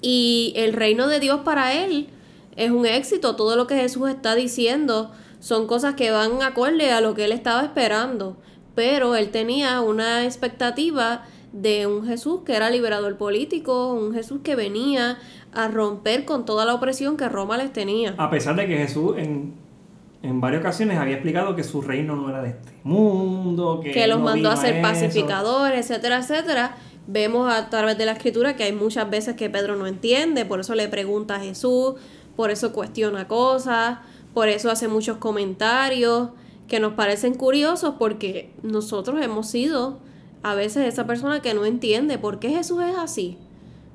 [0.00, 2.08] y el reino de Dios para él
[2.56, 3.36] es un éxito.
[3.36, 7.32] Todo lo que Jesús está diciendo son cosas que van acorde a lo que él
[7.32, 8.36] estaba esperando.
[8.74, 14.56] Pero él tenía una expectativa de un Jesús que era liberador político, un Jesús que
[14.56, 15.18] venía
[15.52, 18.14] a romper con toda la opresión que Roma les tenía.
[18.18, 19.54] A pesar de que Jesús en,
[20.22, 24.06] en varias ocasiones había explicado que su reino no era de este mundo, que, que
[24.06, 26.76] los no mandó a ser pacificadores, etcétera, etcétera.
[27.06, 30.60] Vemos a través de la escritura que hay muchas veces que Pedro no entiende, por
[30.60, 31.94] eso le pregunta a Jesús,
[32.36, 33.98] por eso cuestiona cosas,
[34.34, 36.30] por eso hace muchos comentarios
[36.68, 39.98] que nos parecen curiosos porque nosotros hemos sido
[40.42, 43.38] a veces esa persona que no entiende por qué Jesús es así,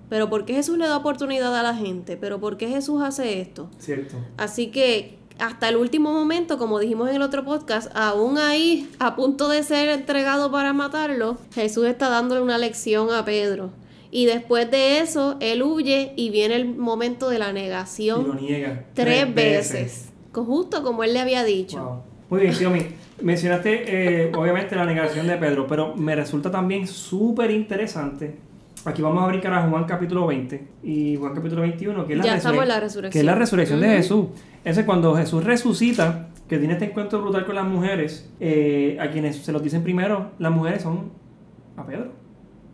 [0.10, 3.40] pero por qué Jesús le da oportunidad a la gente, pero por qué Jesús hace
[3.40, 3.70] esto.
[3.78, 4.18] Cierto.
[4.38, 9.16] Así que hasta el último momento, como dijimos en el otro podcast, aún ahí, a
[9.16, 13.72] punto de ser entregado para matarlo, Jesús está dándole una lección a Pedro.
[14.12, 18.38] Y después de eso, él huye y viene el momento de la Y lo negación
[18.42, 18.84] niega.
[18.94, 20.10] tres veces.
[20.34, 21.80] Justo como él le había dicho.
[21.82, 22.04] Wow.
[22.30, 22.86] Muy bien, Xiaomi.
[23.22, 28.36] Mencionaste eh, obviamente la negación de Pedro, pero me resulta también súper interesante.
[28.84, 32.26] Aquí vamos a brincar a Juan capítulo 20 y Juan capítulo 21, que es la,
[32.26, 33.20] Ya estamos en la que resurrección.
[33.22, 33.88] es la resurrección de.
[33.90, 34.26] Jesús.
[34.64, 39.10] Ese es cuando Jesús resucita, que tiene este encuentro brutal con las mujeres, eh, a
[39.12, 41.12] quienes se los dicen primero, las mujeres son
[41.78, 42.12] a Pedro.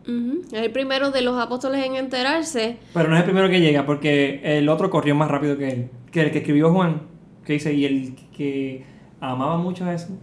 [0.08, 0.42] Ujú.
[0.52, 2.78] Es el primero de los apóstoles en enterarse.
[2.94, 5.90] Pero no es el primero que llega, porque el otro corrió más rápido que él.
[6.12, 7.02] Que el que escribió Juan,
[7.46, 8.84] que dice, y el que
[9.20, 10.16] amaba mucho a Jesús,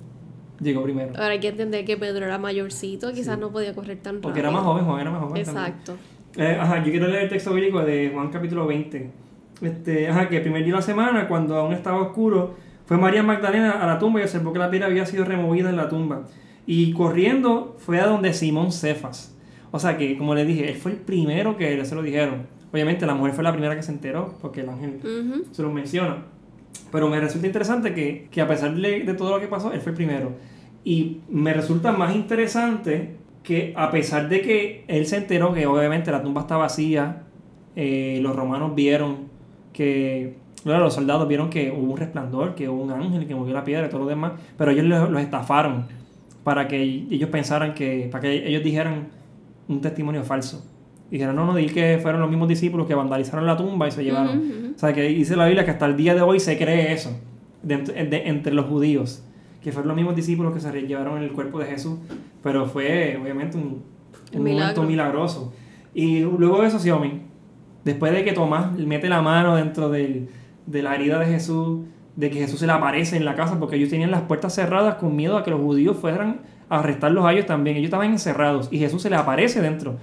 [0.61, 1.11] llegó primero.
[1.16, 3.41] Ahora hay que entender que Pedro era mayorcito, quizás Sí.
[3.41, 4.49] no podía correr tan Porque rápido.
[4.49, 5.37] era más joven, Juan era más joven.
[5.37, 5.97] Exacto.
[6.37, 9.11] Eh, ajá, yo quiero leer el texto bíblico de Juan capítulo 20.
[9.62, 12.55] Este, ajá, que el primer día de la semana, cuando aún estaba oscuro,
[12.87, 15.76] fue María Magdalena a la tumba y observó que la piedra había sido removida en
[15.76, 16.24] la tumba.
[16.66, 19.34] Y corriendo fue a donde Simón Cefas.
[19.75, 22.47] O sea que, como les dije, él fue el primero que se lo dijeron.
[22.72, 25.01] Obviamente la mujer fue la primera que se enteró, porque el ángel
[25.51, 26.18] se lo menciona.
[26.93, 29.81] Pero me resulta interesante que, que a pesar de, de todo lo que pasó, él
[29.81, 30.31] fue el primero.
[30.85, 36.12] Y me resulta más interesante que a pesar de que él se enteró que obviamente
[36.12, 37.25] la tumba está vacía,
[37.75, 39.25] eh, los romanos vieron
[39.72, 43.53] que, claro, los soldados vieron que hubo un resplandor, que hubo un ángel que movió
[43.53, 45.87] la piedra y todo lo demás, pero ellos los, los estafaron
[46.45, 49.24] para que ellos pensaran que, para que ellos dijeran
[49.68, 50.64] un testimonio falso.
[51.10, 53.90] Y dijeron, no, no, di que fueron los mismos discípulos que vandalizaron la tumba y
[53.90, 54.38] se llevaron.
[54.38, 54.72] Ujú.
[54.74, 57.10] O sea, que dice la Biblia que hasta el día de hoy se cree eso,
[57.62, 59.22] de- de- entre los judíos,
[59.62, 61.98] que fueron los mismos discípulos que se llevaron el cuerpo de Jesús,
[62.42, 63.82] pero fue obviamente un,
[64.32, 65.52] Un momento milagroso.
[65.94, 67.20] Y luego de eso, Xiaomi,
[67.84, 70.28] después de que Tomás mete la mano dentro del-
[70.66, 71.80] de la herida de Jesús,
[72.16, 74.96] de que Jesús se le aparece en la casa, porque ellos tenían las puertas cerradas
[74.96, 78.78] con miedo a que los judíos fueran arrestarlos a ellos también, ellos estaban encerrados y
[78.78, 79.96] Jesús se les aparece dentro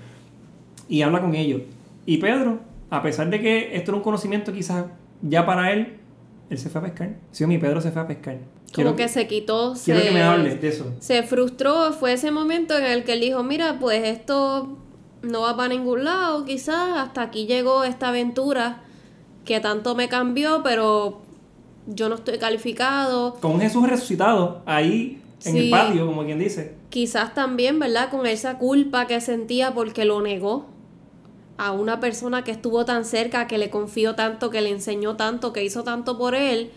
[0.88, 1.62] y habla con ellos.
[2.06, 2.60] Y Pedro,
[2.90, 4.86] a pesar de que esto era un conocimiento quizás
[5.22, 5.98] ya para él,
[6.50, 7.16] él se fue a pescar.
[7.32, 8.38] Sí, mi Pedro se fue a pescar.
[8.74, 10.94] Como que se quitó, quiero se, que me hables de eso.
[11.00, 11.92] se frustró.
[11.94, 14.78] Fue ese momento en el que él dijo, mira, pues esto
[15.22, 18.82] no va para ningún lado, quizás hasta aquí llegó esta aventura
[19.46, 21.22] que tanto me cambió, pero
[21.88, 23.36] yo no estoy calificado.
[23.36, 26.76] Con Jesús resucitado ahí en el patio, como quien dice.
[26.90, 28.10] Quizás también, ¿verdad?
[28.10, 30.68] Con esa culpa que sentía porque lo negó
[31.58, 35.54] a una persona que estuvo tan cerca, que le confió tanto, que le enseñó tanto,
[35.54, 36.72] que hizo tanto por él,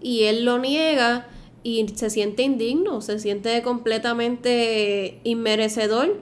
[0.00, 1.26] y él lo niega
[1.62, 6.20] y se siente indigno, se siente completamente inmerecedor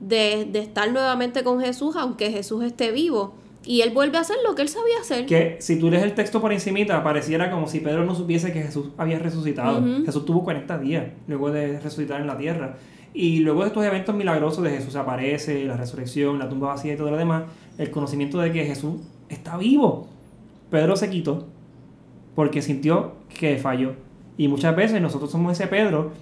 [0.00, 3.34] de, de estar nuevamente con Jesús, aunque Jesús esté vivo.
[3.64, 5.26] Y él vuelve a hacer lo que él sabía hacer.
[5.26, 8.62] Que si tú lees el texto por encimita, pareciera como si Pedro no supiese que
[8.62, 9.82] Jesús había resucitado.
[10.04, 12.76] Jesús tuvo 40 días luego de resucitar en la tierra.
[13.14, 16.96] Y luego de estos eventos milagrosos de Jesús aparece, la resurrección, la tumba vacía y
[16.96, 17.44] todo lo demás,
[17.78, 18.96] el conocimiento de que Jesús
[19.28, 20.08] está vivo.
[20.70, 21.46] Pedro se quitó
[22.34, 23.92] porque sintió que falló.
[24.38, 26.12] Y muchas veces nosotros somos ese Pedro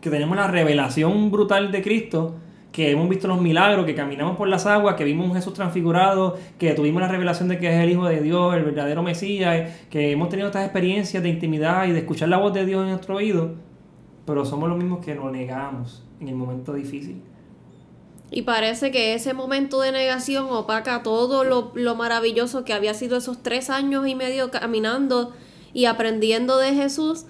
[0.00, 2.34] que tenemos la revelación brutal de Cristo,
[2.72, 6.38] que hemos visto los milagros, que caminamos por las aguas, que vimos un Jesús transfigurado,
[6.58, 10.12] que tuvimos la revelación de que es el Hijo de Dios, el verdadero Mesías, que
[10.12, 13.16] hemos tenido estas experiencias de intimidad y de escuchar la voz de Dios en nuestro
[13.16, 13.54] oído,
[14.24, 17.22] pero somos los mismos que lo negamos en el momento difícil.
[18.30, 23.16] Y parece que ese momento de negación opaca todo lo, lo maravilloso que había sido
[23.16, 25.32] esos tres años y medio caminando
[25.72, 27.24] y aprendiendo de Jesús.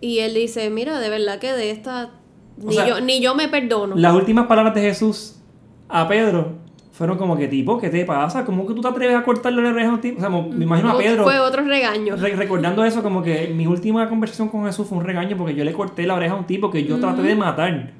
[0.00, 2.12] Y él dice, mira, de verdad que de esta
[2.56, 3.96] ni, yo, ni yo me perdono.
[3.96, 5.40] Las últimas palabras de Jesús
[5.88, 8.44] a Pedro fueron como que tipo, ¿qué te pasa?
[8.44, 10.18] ¿Cómo que tú te atreves a cortarle la oreja a un tipo?
[10.18, 11.24] O sea, me imagino a Pedro.
[11.24, 12.16] Fue otro regaño.
[12.16, 15.72] recordando eso, como que mi última conversación con Jesús fue un regaño porque yo le
[15.72, 17.92] corté la oreja a un tipo que yo traté de matar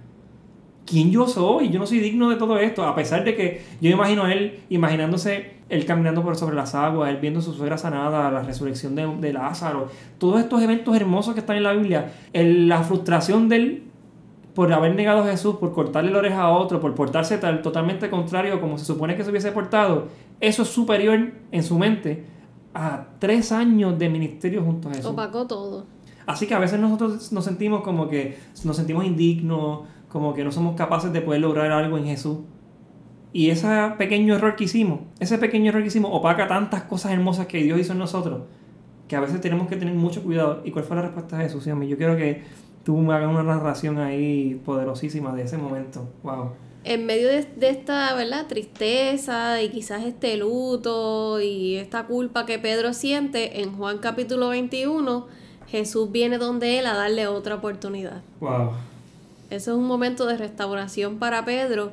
[0.87, 3.91] quién yo soy, yo no soy digno de todo esto, a pesar de que yo
[3.91, 8.31] imagino a él imaginándose él caminando por sobre las aguas, él viendo su suegra sanada,
[8.31, 9.89] la resurrección de, Lázaro,
[10.19, 13.83] todos estos eventos hermosos que están en la Biblia, la frustración de él
[14.55, 18.09] por haber negado a Jesús, por cortarle la oreja a otro, por portarse tal, totalmente
[18.09, 20.09] contrario como se supone que se hubiese portado,
[20.41, 22.25] eso es superior en su mente
[22.73, 25.11] a tres años de ministerio junto a Jesús.
[25.11, 25.87] Opacó todo.
[26.27, 30.53] Así que a veces nosotros nos sentimos como que nos sentimos indignos, como que no
[30.53, 32.39] somos capaces de poder lograr algo en Jesús.
[33.33, 37.49] Y ese pequeño error que hicimos, ese pequeño error que hicimos opaca tantas cosas hermosas
[37.49, 38.43] que Dios hizo en nosotros,
[39.09, 40.63] que a veces tenemos que tener mucho cuidado.
[40.65, 41.65] ¿Y cuál fue la respuesta de Jesús?
[41.65, 42.43] Yo quiero que
[42.85, 46.09] tú me hagas una narración ahí poderosísima de ese momento.
[46.23, 46.53] Wow.
[46.85, 48.47] En medio de, de, esta ¿verdad?
[48.47, 55.27] tristeza y quizás este luto y esta culpa que Pedro siente, en Juan capítulo 21,
[55.67, 58.23] Jesús viene donde él a darle otra oportunidad.
[58.41, 58.73] Wow.
[59.51, 61.93] Eso es un momento de restauración para Pedro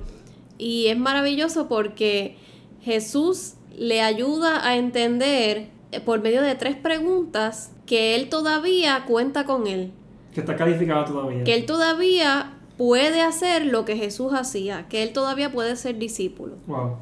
[0.57, 2.35] y es maravilloso porque
[2.81, 9.45] Jesús le ayuda a entender eh, por medio de tres preguntas que él todavía cuenta
[9.45, 9.91] con él.
[10.33, 11.43] Que está calificado todavía.
[11.43, 16.55] Que él todavía puede hacer lo que Jesús hacía, que él todavía puede ser discípulo.
[16.67, 16.97] Wow.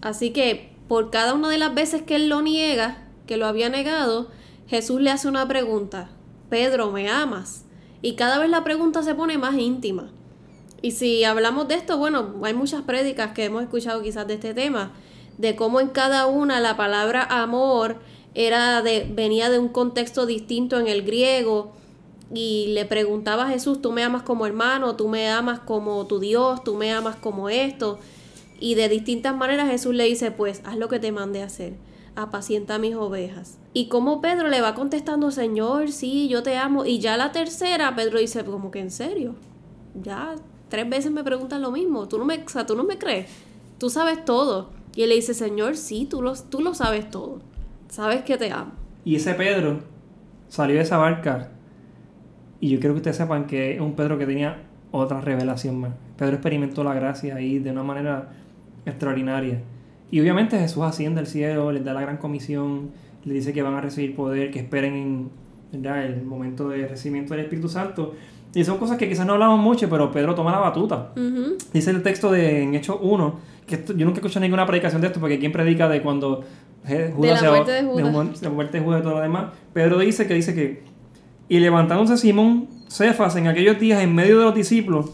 [0.00, 3.68] Así que por cada una de las veces que él lo niega, que lo había
[3.68, 4.28] negado,
[4.66, 6.08] Jesús le hace una pregunta.
[6.48, 7.64] Pedro, ¿me amas?
[8.00, 10.10] Y cada vez la pregunta se pone más íntima.
[10.80, 14.54] Y si hablamos de esto, bueno, hay muchas prédicas que hemos escuchado quizás de este
[14.54, 14.92] tema,
[15.36, 17.96] de cómo en cada una la palabra amor
[18.34, 21.72] era de, venía de un contexto distinto en el griego
[22.32, 26.18] y le preguntaba a Jesús, tú me amas como hermano, tú me amas como tu
[26.18, 27.98] Dios, tú me amas como esto.
[28.60, 31.74] Y de distintas maneras Jesús le dice, pues haz lo que te mande hacer
[32.18, 33.58] apacienta mis ovejas.
[33.72, 36.84] Y como Pedro le va contestando, Señor, sí, yo te amo.
[36.84, 39.36] Y ya la tercera, Pedro dice, como que en serio,
[39.94, 40.34] ya
[40.68, 43.30] tres veces me preguntan lo mismo, tú no me, o tú no me crees,
[43.78, 44.70] tú sabes todo.
[44.96, 47.38] Y él le dice, Señor, sí, tú lo, tú lo sabes todo,
[47.88, 48.72] sabes que te amo.
[49.04, 49.80] Y ese Pedro
[50.48, 51.52] salió de esa barca
[52.60, 55.92] y yo quiero que ustedes sepan que es un Pedro que tenía otra revelación más.
[56.16, 58.30] Pedro experimentó la gracia ahí de una manera
[58.86, 59.60] extraordinaria.
[60.10, 62.90] Y obviamente Jesús asciende al cielo, les da la gran comisión,
[63.24, 65.30] les dice que van a recibir poder, que esperen
[65.72, 68.14] en el momento de recibimiento del Espíritu Santo.
[68.54, 71.12] Y son cosas que quizás no hablamos mucho, pero Pedro toma la batuta.
[71.72, 75.08] Dice el texto de en Hechos 1, que yo nunca he escuchado ninguna predicación de
[75.08, 76.44] esto, porque quien predica de cuando
[77.14, 78.40] Judas de la muerte de Judas.
[78.40, 79.52] De, la muerte de Judas y todo lo demás.
[79.72, 80.82] Pedro dice que dice que,
[81.48, 85.10] y levantándose Simón Cefas en aquellos días en medio de los discípulos,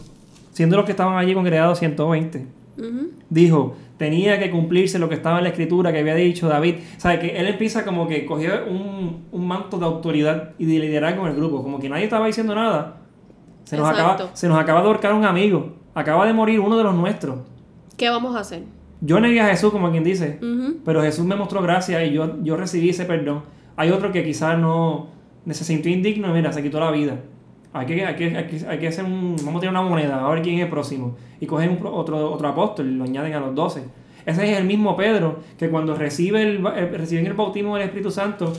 [0.51, 2.47] siendo los que estaban allí congregados 120,
[3.29, 6.75] dijo, tenía que cumplirse lo que estaba en la escritura que había dicho David.
[6.97, 11.23] sabe que él empieza como que cogió un, un, manto de autoridad y de liderazgo
[11.25, 12.97] en el grupo, como que nadie estaba diciendo nada.
[13.63, 16.83] Se nos, acaba, se nos acaba de ahorcar un amigo, acaba de morir uno de
[16.83, 17.39] los nuestros.
[17.97, 18.63] ¿Qué vamos a hacer?
[19.01, 20.39] Yo negué a Jesús, como quien dice,
[20.83, 23.43] pero Jesús me mostró gracia y yo, yo recibí ese perdón.
[23.75, 25.14] Hay otro que quizás no
[25.53, 27.19] se sintió indigno mira, se quitó la vida.
[27.73, 29.35] Hay que, hay que, hay que, hacer un.
[29.43, 31.17] Vamos a tener una moneda, a ver quién es el próximo.
[31.41, 33.83] Y cogen otro, otro apóstol lo añaden a los doce.
[34.25, 38.53] Ese es el mismo Pedro que cuando recibe el, reciben el bautismo del Espíritu Santo,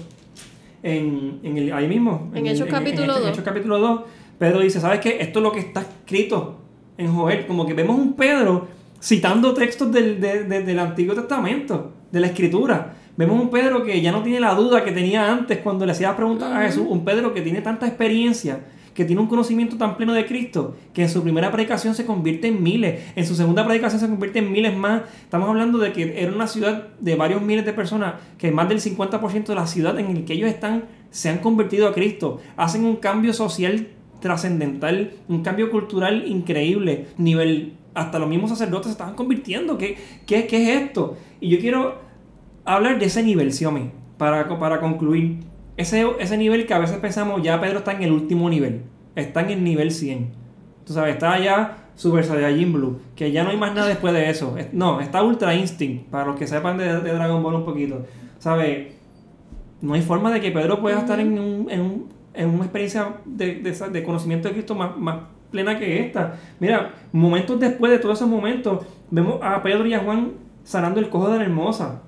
[0.83, 3.23] en, en el, ahí mismo, en, Hechos capítulo 2.
[3.23, 4.01] En Hechos capítulo 2,
[4.39, 5.17] Pedro dice: ¿Sabes qué?
[5.19, 6.59] Esto es lo que está escrito
[6.99, 7.47] en Joel.
[7.47, 8.69] Como que vemos un Pedro
[9.01, 12.95] citando textos del, del Antiguo Testamento, de la Escritura.
[13.17, 16.15] Vemos un Pedro que ya no tiene la duda que tenía antes cuando le hacía
[16.17, 16.87] preguntas a Jesús.
[16.89, 18.61] Un Pedro que tiene tanta experiencia
[18.97, 22.49] que tiene un conocimiento tan pleno de Cristo, que en su primera predicación se convierte
[22.49, 25.03] en miles, en su segunda predicación se convierte en miles más.
[25.23, 28.81] Estamos hablando de que era una ciudad de varios miles de personas, que más del
[28.81, 32.87] 50% de la ciudad en el que ellos están se han convertido a Cristo, hacen
[32.87, 33.89] un cambio social
[34.21, 39.77] trascendental, un cambio cultural increíble, nivel, hasta los mismos sacerdotes se estaban convirtiendo.
[39.77, 41.19] ¿Qué, qué, qué es esto?
[41.39, 42.06] Y yo quiero
[42.67, 45.39] hablar de ese nivel, Xiaomi, para, para concluir
[45.77, 48.83] ese, ese nivel que a veces pensamos, ya Pedro está en el último nivel,
[49.15, 50.29] está en el nivel 100.
[50.85, 54.29] Tú sabes, está ya Super Saiyajin Blue, que ya no hay más nada después de
[54.31, 54.57] eso.
[54.59, 58.05] Es- No, está Ultra Instinct, para los que sepan de, de Dragon Ball un poquito.
[58.39, 58.89] ¿Sabes?
[59.81, 63.17] No hay forma de que Pedro pueda estar en, un- en, un- en una experiencia
[63.25, 65.17] de, de conocimiento de Cristo más, más
[65.51, 66.37] plena que esta.
[66.61, 70.33] Mira, momentos después de todos esos momentos, vemos a Pedro y a Juan
[70.65, 72.03] sanando el cojo de la hermosa.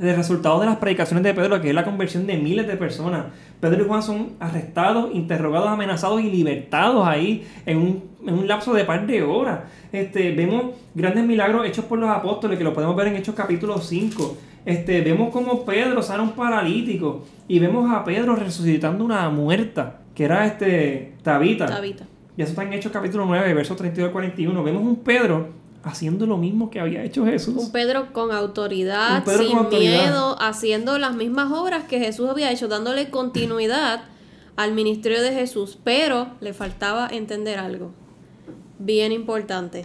[0.00, 3.26] El resultado de las predicaciones de Pedro, que es la conversión de miles de personas.
[3.60, 8.74] Pedro y Juan son arrestados, interrogados, amenazados y libertados ahí en un, en un lapso
[8.74, 9.60] de par de horas.
[9.92, 13.78] Este, vemos grandes milagros hechos por los apóstoles, que lo podemos ver en Hechos capítulo
[13.78, 14.36] 5.
[14.66, 20.00] Este, vemos como Pedro sana a un paralítico y vemos a Pedro resucitando una muerta,
[20.14, 21.66] que era este Tabita.
[21.66, 22.04] Tabita.
[22.36, 24.64] Y eso está en Hechos capítulo 9, versos 32 al 41.
[24.64, 27.54] Vemos un Pedro haciendo lo mismo que había hecho Jesús.
[27.56, 30.02] Un Pedro con autoridad, Pedro sin con autoridad.
[30.02, 34.04] miedo, haciendo las mismas obras que Jesús había hecho, dándole continuidad
[34.56, 35.78] al ministerio de Jesús.
[35.84, 37.92] Pero le faltaba entender algo
[38.78, 39.84] bien importante.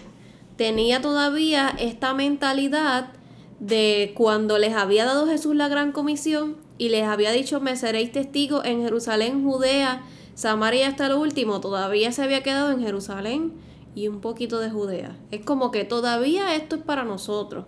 [0.55, 3.11] Tenía todavía esta mentalidad
[3.59, 8.11] de cuando les había dado Jesús la gran comisión y les había dicho, me seréis
[8.11, 10.01] testigos en Jerusalén, Judea,
[10.33, 13.53] Samaria hasta lo último, todavía se había quedado en Jerusalén
[13.95, 15.17] y un poquito de Judea.
[15.31, 17.65] Es como que todavía esto es para nosotros.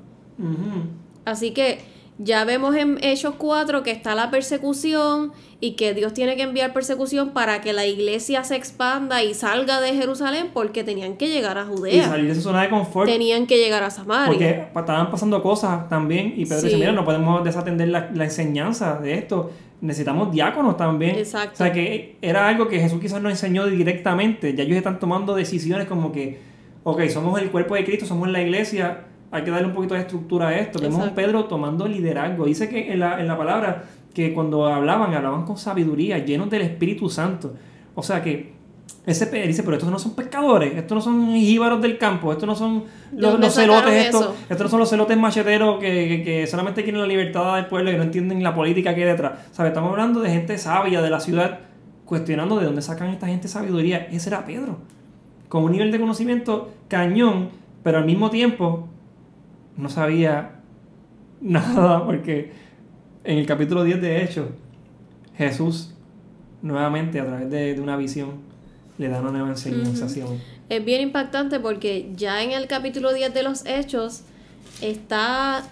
[1.25, 1.79] Así que
[2.23, 6.71] ya vemos en Hechos 4 que está la persecución y que Dios tiene que enviar
[6.73, 11.57] persecución para que la iglesia se expanda y salga de Jerusalén porque tenían que llegar
[11.57, 12.07] a Y Judea.
[12.09, 13.09] salir de su zona de confort.
[13.09, 14.27] Tenían que llegar a Samaria.
[14.27, 14.49] Porque
[14.79, 16.65] estaban pasando cosas también y Pedro Sí.
[16.67, 19.51] dice, mira, no podemos desatender la, la enseñanza de esto.
[19.81, 21.15] Necesitamos diáconos también.
[21.15, 21.53] Exacto.
[21.53, 24.53] O sea, que era algo que Jesús quizás no enseñó directamente.
[24.55, 26.39] Ya ellos están tomando decisiones como que,
[26.83, 30.01] ok, somos el cuerpo de Cristo, somos la iglesia, hay que darle un poquito de
[30.01, 30.79] estructura a esto.
[30.79, 31.15] Vemos a.
[31.15, 32.45] Pedro tomando liderazgo.
[32.45, 36.63] Dice que en la, en la palabra que cuando hablaban, hablaban con sabiduría, llenos del
[36.63, 37.53] Espíritu Santo.
[37.95, 38.53] O sea que
[39.05, 42.45] ese Pedro dice, pero estos no son pescadores, estos no son jíbaros del campo, estos
[42.45, 46.47] no son ¿De los, celotes estos, estos no son los celotes macheteros que, que, que
[46.47, 49.33] solamente quieren la libertad del pueblo y no entienden la política que hay detrás.
[49.49, 51.59] Estamos hablando de gente sabia de la ciudad,
[52.05, 54.07] cuestionando de dónde sacan esta gente sabiduría.
[54.11, 54.77] Ese era Pedro.
[55.49, 57.49] Con un nivel de conocimiento cañón,
[57.83, 58.87] pero al mismo tiempo
[59.77, 60.61] no sabía
[61.41, 62.51] nada porque
[63.23, 64.49] en el capítulo 10 de Hechos,
[65.35, 65.93] Jesús
[66.61, 68.51] nuevamente a través de, de una visión
[68.97, 70.07] le da una nueva enseñanza.
[70.69, 74.21] Es bien impactante porque ya en el capítulo 10 de los Hechos
[74.81, 75.63] está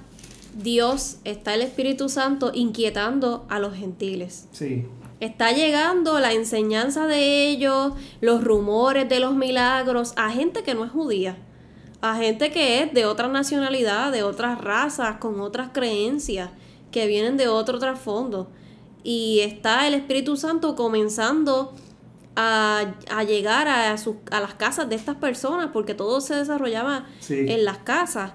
[0.61, 4.47] Dios, está el Espíritu Santo inquietando a los gentiles.
[4.51, 4.85] Sí.
[5.19, 10.85] Está llegando la enseñanza de ellos, los rumores de los milagros a gente que no
[10.85, 11.37] es judía,
[12.01, 16.49] a gente que es de otra nacionalidad, de otras razas, con otras creencias,
[16.91, 18.49] que vienen de otro trasfondo.
[19.03, 21.73] Y está el Espíritu Santo comenzando
[22.35, 27.05] a, a llegar a, sus- a las casas de estas personas, porque todo se desarrollaba
[27.19, 27.45] Sí.
[27.47, 28.31] en las casas.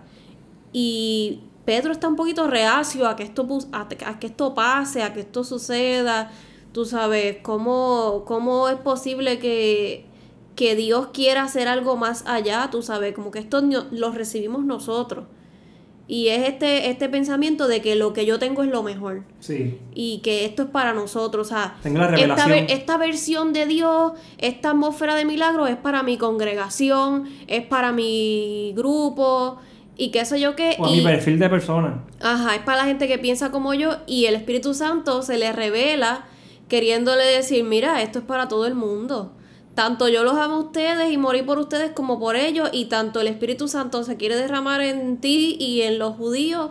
[0.72, 5.12] Y Pedro está un poquito reacio a que esto, a, a que esto pase, a
[5.14, 6.30] que esto suceda.
[6.72, 10.04] Tú sabes, ¿cómo, cómo es posible que,
[10.54, 12.68] que Dios quiera hacer algo más allá?
[12.70, 15.24] Tú sabes, como que esto no- lo recibimos nosotros.
[16.06, 19.78] Y es este, este pensamiento de que lo que yo tengo es lo mejor Sí.
[19.94, 21.46] y que esto es para nosotros.
[21.46, 22.50] O sea, Tengo la esta, revelación.
[22.50, 27.90] ver- esta versión de Dios, esta atmósfera de milagro es para mi congregación, es para
[27.92, 29.56] mi grupo
[29.96, 30.76] y qué sé yo qué.
[30.78, 32.04] O y, mi perfil de persona.
[32.20, 35.52] Ajá, es para la gente que piensa como yo y el Espíritu Santo se le
[35.52, 36.26] revela
[36.68, 39.32] queriéndole decir, mira, esto es para todo el mundo.
[39.74, 43.20] Tanto yo los amo a ustedes y morí por ustedes como por ellos y tanto
[43.20, 46.70] el Espíritu Santo se quiere derramar en ti y en los judíos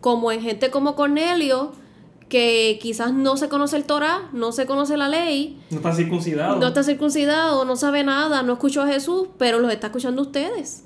[0.00, 1.72] como en gente como Cornelio
[2.28, 6.56] que quizás no se conoce el Torah, no se conoce la ley, No está circuncidado.
[6.56, 10.84] no está circuncidado, no sabe nada, no escuchó a Jesús, pero los está escuchando ustedes.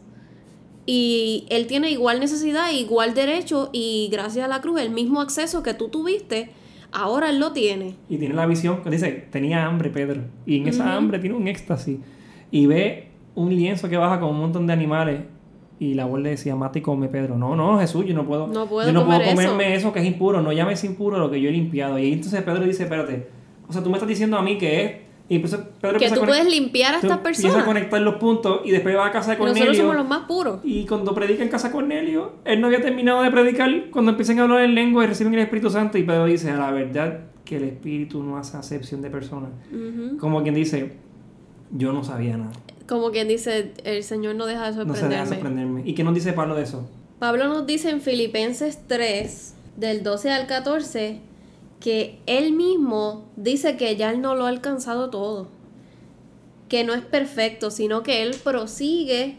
[0.86, 5.62] Y él tiene igual necesidad, igual derecho y gracias a la cruz el mismo acceso
[5.62, 6.52] que tú tuviste,
[6.96, 7.94] ahora él lo tiene.
[8.08, 10.22] Y tiene la visión que dice, tenía hambre Pedro.
[10.46, 11.98] Y en esa hambre tiene un éxtasis.
[12.50, 15.20] Y ve un lienzo que baja con un montón de animales.
[15.78, 17.36] Y la abuela le decía, mate y come Pedro.
[17.36, 18.46] No, no, Jesús, yo no puedo.
[18.46, 19.50] No puedo yo no comer puedo eso".
[19.50, 19.92] comerme eso.
[19.92, 20.40] que es impuro.
[20.40, 21.98] No llames impuro lo que yo he limpiado.
[21.98, 23.28] Y entonces Pedro dice, espérate.
[23.68, 24.92] O sea, tú me estás diciendo a mí que es.
[25.28, 27.64] Y entonces Pedro Que tú puedes limpiar a estas Empieza a personas.
[27.64, 29.64] conectar los puntos y después va a casa de Cornelio.
[29.64, 30.60] Nosotros somos los más puros.
[30.62, 34.38] Y cuando predica en casa de Cornelio, él no había terminado de predicar cuando empiezan
[34.38, 35.98] a hablar en lengua y reciben el Espíritu Santo.
[35.98, 39.50] Y Pedro dice, a la verdad que el Espíritu no hace acepción de personas.
[40.20, 40.92] Como quien dice,
[41.72, 42.52] yo no sabía nada.
[42.88, 45.26] Como quien dice, el Señor no deja de No se deja sorprenderme.
[45.34, 45.82] sorprenderme.
[45.84, 46.88] ¿Y qué nos dice Pablo de eso?
[47.18, 51.18] Pablo nos dice en Filipenses 3, del 12 al 14,
[51.80, 55.48] que él mismo dice que ya él no lo ha alcanzado todo.
[56.68, 59.36] que no es perfecto, sino que él prosigue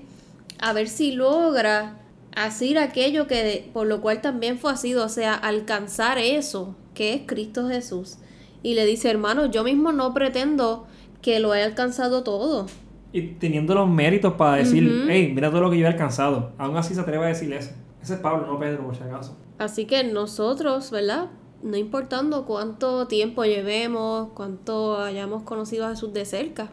[0.60, 1.98] a ver si logra
[2.36, 7.22] hacer aquello que por lo cual también fue asido, o sea, alcanzar eso que es
[7.26, 8.18] Cristo Jesús.
[8.64, 10.88] Y le dice, hermano, yo mismo no pretendo
[11.22, 12.68] que lo he alcanzado todo.
[13.12, 16.52] Y teniendo los méritos para decir, hey, mira todo lo que yo he alcanzado.
[16.58, 17.72] Aún así se atreve a decir eso.
[18.02, 19.36] Ese es Pablo, no Pedro, por si acaso.
[19.58, 21.28] Así que nosotros, ¿verdad?
[21.64, 26.70] No importando cuánto tiempo llevemos, cuánto hayamos conocido a Jesús de cerca,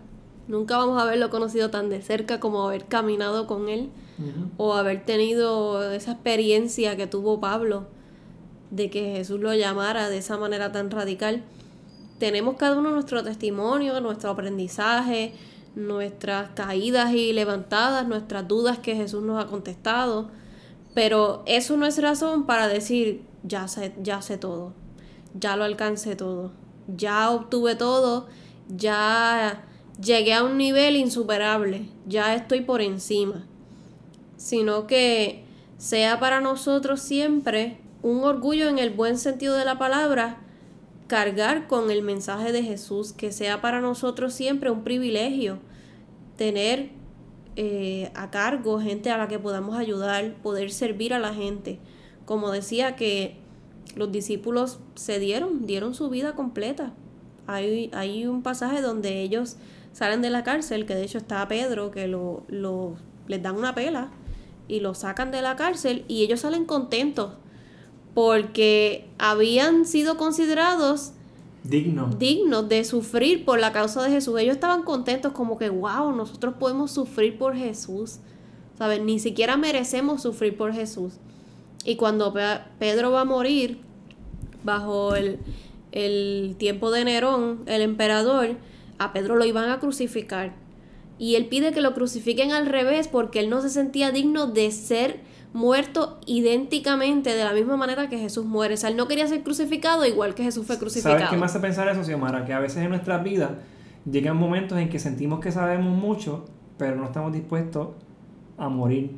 [0.47, 3.91] nunca vamos a haberlo conocido tan de cerca como haber caminado con Él
[4.59, 7.87] o haber tenido esa experiencia que tuvo Pablo
[8.71, 11.43] de que Jesús lo llamara de esa manera tan radical.
[12.19, 15.33] Tenemos cada uno nuestro testimonio, nuestro aprendizaje,
[15.75, 20.29] nuestras caídas y levantadas, nuestras dudas que Jesús nos ha contestado,
[20.95, 24.73] pero eso no es razón para decir, ya sé, ya sé todo,
[25.39, 26.53] ya lo alcancé todo,
[26.89, 28.27] ya obtuve todo,
[28.69, 29.65] ya
[30.03, 33.47] llegué a un nivel insuperable, ya estoy por encima,
[34.37, 35.45] sino que
[35.79, 40.39] sea para nosotros siempre un orgullo en el buen sentido de la palabra,
[41.07, 45.59] cargar con el mensaje de Jesús, que sea para nosotros siempre un privilegio
[46.37, 46.91] tener
[47.57, 51.79] eh, a cargo gente a la que podamos ayudar, poder servir a la gente.
[52.25, 53.37] Como decía que
[53.97, 56.93] los discípulos se dieron, dieron su vida completa.
[57.47, 59.57] Hay, hay un pasaje donde ellos
[59.93, 62.97] salen de la cárcel, que de hecho está Pedro, que lo, lo,
[63.29, 64.11] les dan una pela
[64.69, 67.33] y lo sacan de la cárcel y ellos salen contentos
[68.15, 71.13] porque habían sido considerados
[71.65, 74.39] dignos dignos de sufrir por la causa de Jesús.
[74.39, 78.19] Ellos estaban contentos como que, wow, nosotros podemos sufrir por Jesús.
[78.79, 79.01] ¿Sabes?
[79.01, 81.15] Ni siquiera merecemos sufrir por Jesús.
[81.85, 82.35] Y cuando
[82.79, 83.79] Pedro va a morir
[84.63, 85.39] bajo el,
[85.93, 88.57] el tiempo de Nerón, el emperador,
[88.99, 90.55] a Pedro lo iban a crucificar.
[91.19, 94.71] Y él pide que lo crucifiquen al revés porque él no se sentía digno de
[94.71, 95.21] ser
[95.53, 98.75] muerto idénticamente de la misma manera que Jesús muere.
[98.75, 101.17] O sea, él no quería ser crucificado igual que Jesús fue crucificado.
[101.17, 102.45] ¿Sabes qué me hace pensar eso, Xiomara?
[102.45, 103.53] Que a veces en nuestras vidas
[104.11, 106.45] llegan momentos en que sentimos que sabemos mucho,
[106.77, 107.91] pero no estamos dispuestos
[108.59, 109.13] a morir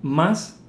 [0.00, 0.61] más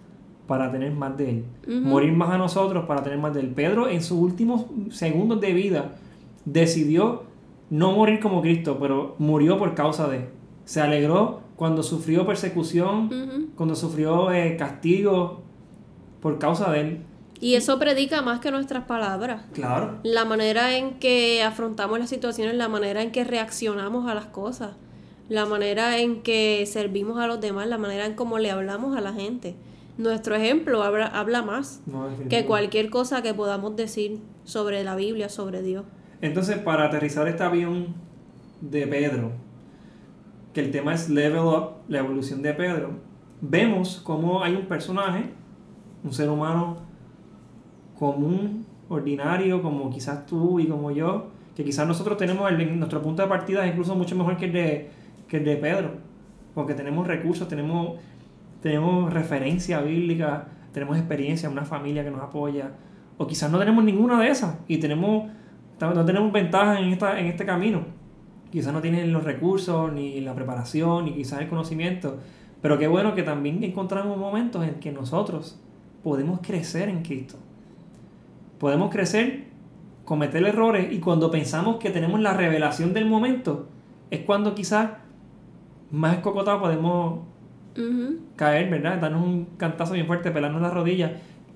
[0.48, 1.46] para tener más de Él.
[1.84, 3.48] Morir más a nosotros para tener más de Él.
[3.50, 5.96] Pedro en sus últimos segundos de vida
[6.46, 7.24] decidió
[7.70, 10.28] no morir como Cristo, pero murió por causa de.
[10.66, 15.42] Se alegró cuando sufrió persecución, cuando sufrió eh, castigo
[16.22, 17.00] por causa de él.
[17.40, 19.44] Y eso predica más que nuestras palabras.
[19.54, 20.00] Claro.
[20.04, 24.72] La manera en que afrontamos las situaciones, la manera en que reaccionamos a las cosas,
[25.28, 29.02] la manera en que servimos a los demás, la manera en cómo le hablamos a
[29.02, 29.56] la gente.
[29.98, 31.82] Nuestro ejemplo habla, habla más
[32.30, 35.86] que cualquier cosa que podamos decir sobre la Biblia, sobre Dios.
[36.22, 37.94] Entonces, para aterrizar este avión
[38.62, 39.32] de Pedro,
[40.54, 42.92] que el tema es Level Up, la evolución de Pedro,
[43.42, 45.26] vemos cómo hay un personaje,
[46.04, 46.78] un ser humano
[47.98, 53.22] común, ordinario, como quizás tú y como yo, que quizás nosotros tenemos el, nuestro punto
[53.22, 54.90] de partida es incluso mucho mejor que el de,
[55.28, 55.92] que el de Pedro,
[56.54, 58.00] porque tenemos recursos, tenemos,
[58.64, 62.72] tenemos referencia bíblica, tenemos experiencia, una familia que nos apoya,
[63.18, 65.30] o quizás no tenemos ninguna de esas y tenemos,
[65.80, 67.84] no tenemos ventaja en, esta, en este camino
[68.54, 72.20] quizás no tienen los recursos, ni la preparación, ni quizás el conocimiento,
[72.62, 75.60] pero qué bueno que también encontramos momentos en que nosotros
[76.04, 77.36] podemos crecer en Cristo.
[78.60, 79.46] Podemos crecer,
[80.06, 83.70] cometer errores y cuando pensamos que tenemos la revelación del momento,
[84.12, 84.92] es cuando quizás
[85.90, 87.22] más escocotado podemos
[88.36, 89.00] caer, ¿verdad?
[89.00, 91.12] Darnos un cantazo bien fuerte, pelarnos las rodillas.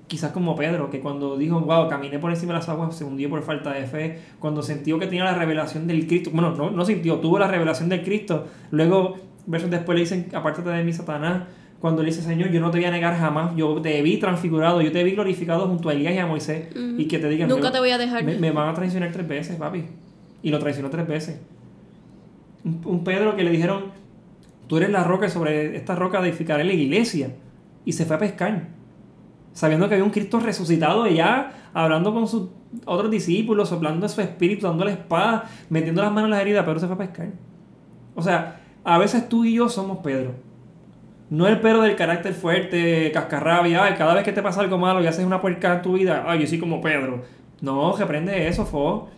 [0.06, 3.28] Quizás como Pedro, que cuando dijo, wow, caminé por encima de las aguas, se hundió
[3.28, 6.84] por falta de fe, cuando sintió que tenía la revelación del Cristo, bueno, no, no
[6.84, 9.16] sintió, tuvo la revelación del Cristo, luego
[9.46, 11.42] versos después le dicen, apártate de mí, Satanás,
[11.78, 14.80] cuando le dice, Señor, yo no te voy a negar jamás, yo te vi transfigurado,
[14.80, 17.70] yo te vi glorificado junto a Elías y a Moisés, y que te digan, nunca
[17.70, 18.24] te voy a dejar.
[18.24, 19.84] Me, van a traicionar tres veces, papi,
[20.42, 21.40] y lo traicionó tres veces.
[22.64, 23.84] Un, un Pedro que le dijeron,
[24.68, 27.34] tú eres la roca, sobre esta roca edificaré la iglesia,
[27.84, 28.78] y se fue a pescar
[29.58, 32.48] sabiendo que había un Cristo resucitado ya hablando con sus
[32.84, 36.78] otros discípulos, soplando su espíritu, dando la espada, metiendo las manos en las heridas, Pedro
[36.78, 37.28] se fue a pescar.
[38.14, 40.32] O sea, a veces tú y yo somos Pedro.
[41.30, 45.02] No el Pedro del carácter fuerte, cascarrabia, ay, cada vez que te pasa algo malo
[45.02, 47.24] y haces una puerca en tu vida, ay, yo soy como Pedro.
[47.60, 49.08] No, que aprende eso, fo.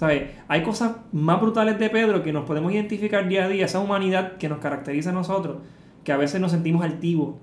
[0.00, 0.30] ¿Sabes?
[0.48, 4.38] Hay cosas más brutales de Pedro que nos podemos identificar día a día, esa humanidad
[4.38, 5.58] que nos caracteriza a nosotros,
[6.04, 7.34] que a veces nos sentimos altivos,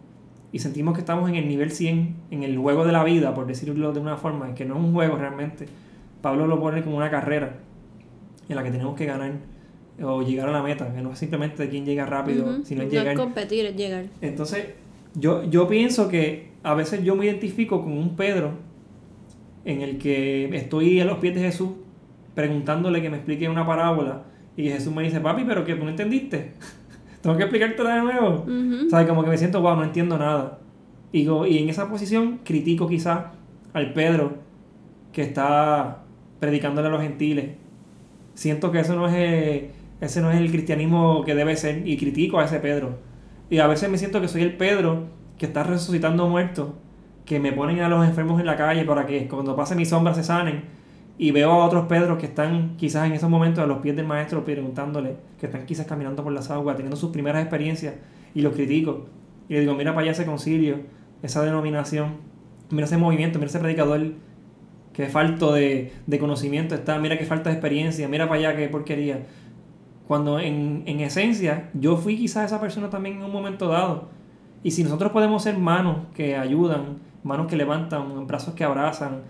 [0.51, 3.45] y sentimos que estamos en el nivel 100, en el juego de la vida, por
[3.45, 5.67] decirlo de una forma, que no es un juego realmente.
[6.23, 7.57] Pablo lo pone como una carrera
[8.49, 9.33] en la que tenemos que ganar
[10.01, 12.65] o llegar a la meta, que no es simplemente quién llega rápido, Ujú.
[12.65, 13.13] sino es No llegar.
[13.13, 14.05] es competir, es llegar.
[14.19, 14.65] Entonces,
[15.13, 18.53] yo, yo pienso que a veces yo me identifico con un Pedro
[19.63, 21.69] en el que estoy a los pies de Jesús
[22.37, 24.21] preguntándole que me explique una parábola
[24.55, 26.51] y Jesús me dice, papi, pero que tú no entendiste.
[27.21, 28.45] Tengo que explicártela de nuevo.
[28.91, 29.07] ¿Sabes?
[29.07, 30.59] Como que me siento, wow, no entiendo nada.
[31.11, 33.25] Y, y en esa posición critico quizás
[33.73, 34.37] al Pedro
[35.11, 36.03] que está
[36.39, 37.55] predicándole a los gentiles.
[38.35, 41.97] Siento que eso no es eh, ese no es el cristianismo que debe ser y
[41.97, 42.99] critico a ese Pedro.
[43.49, 45.07] Y a veces me siento que soy el Pedro
[45.39, 46.69] que está resucitando muertos,
[47.25, 50.13] que me ponen a los enfermos en la calle para que cuando pase mi sombra
[50.13, 50.76] se sanen.
[51.17, 54.05] Y veo a otros Pedros que están quizás en esos momentos a los pies del
[54.05, 57.95] maestro preguntándole, que están quizás caminando por las aguas, teniendo sus primeras experiencias,
[58.35, 59.07] y los critico.
[59.49, 60.79] Y le digo, mira para allá ese concilio,
[61.23, 62.17] esa denominación,
[62.69, 64.13] mira ese movimiento, mira ese predicador,
[64.93, 68.67] que falto de, de conocimiento está, mira que falta de experiencia, mira para allá qué
[68.67, 69.25] porquería.
[70.07, 74.09] Cuando en, en esencia yo fui quizás esa persona también en un momento dado.
[74.63, 79.21] Y si nosotros podemos ser manos que ayudan, manos que levantan, brazos que abrazan,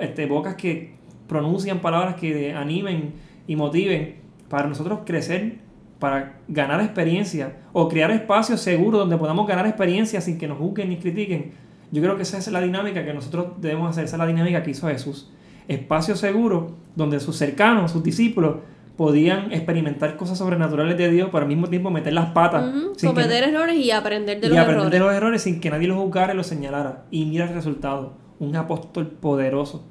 [0.00, 0.94] este, bocas que
[1.26, 3.12] pronuncian palabras que animen
[3.46, 4.16] y motiven
[4.48, 5.56] para nosotros crecer,
[5.98, 10.88] para ganar experiencia o crear espacios seguros donde podamos ganar experiencia sin que nos juzguen
[10.90, 11.52] ni critiquen.
[11.90, 14.62] Yo creo que esa es la dinámica que nosotros debemos hacer, esa es la dinámica
[14.62, 15.30] que hizo Jesús.
[15.66, 18.56] Espacio seguro donde sus cercanos, sus discípulos,
[18.96, 23.22] podían experimentar cosas sobrenaturales de Dios, pero al mismo tiempo meter las patas sin que-
[23.22, 24.92] Cometer errores y aprender de y los aprender errores.
[24.92, 27.04] de los errores sin que nadie los juzgara y los señalara.
[27.10, 28.14] Y mira el resultado.
[28.40, 29.84] Un apóstol poderoso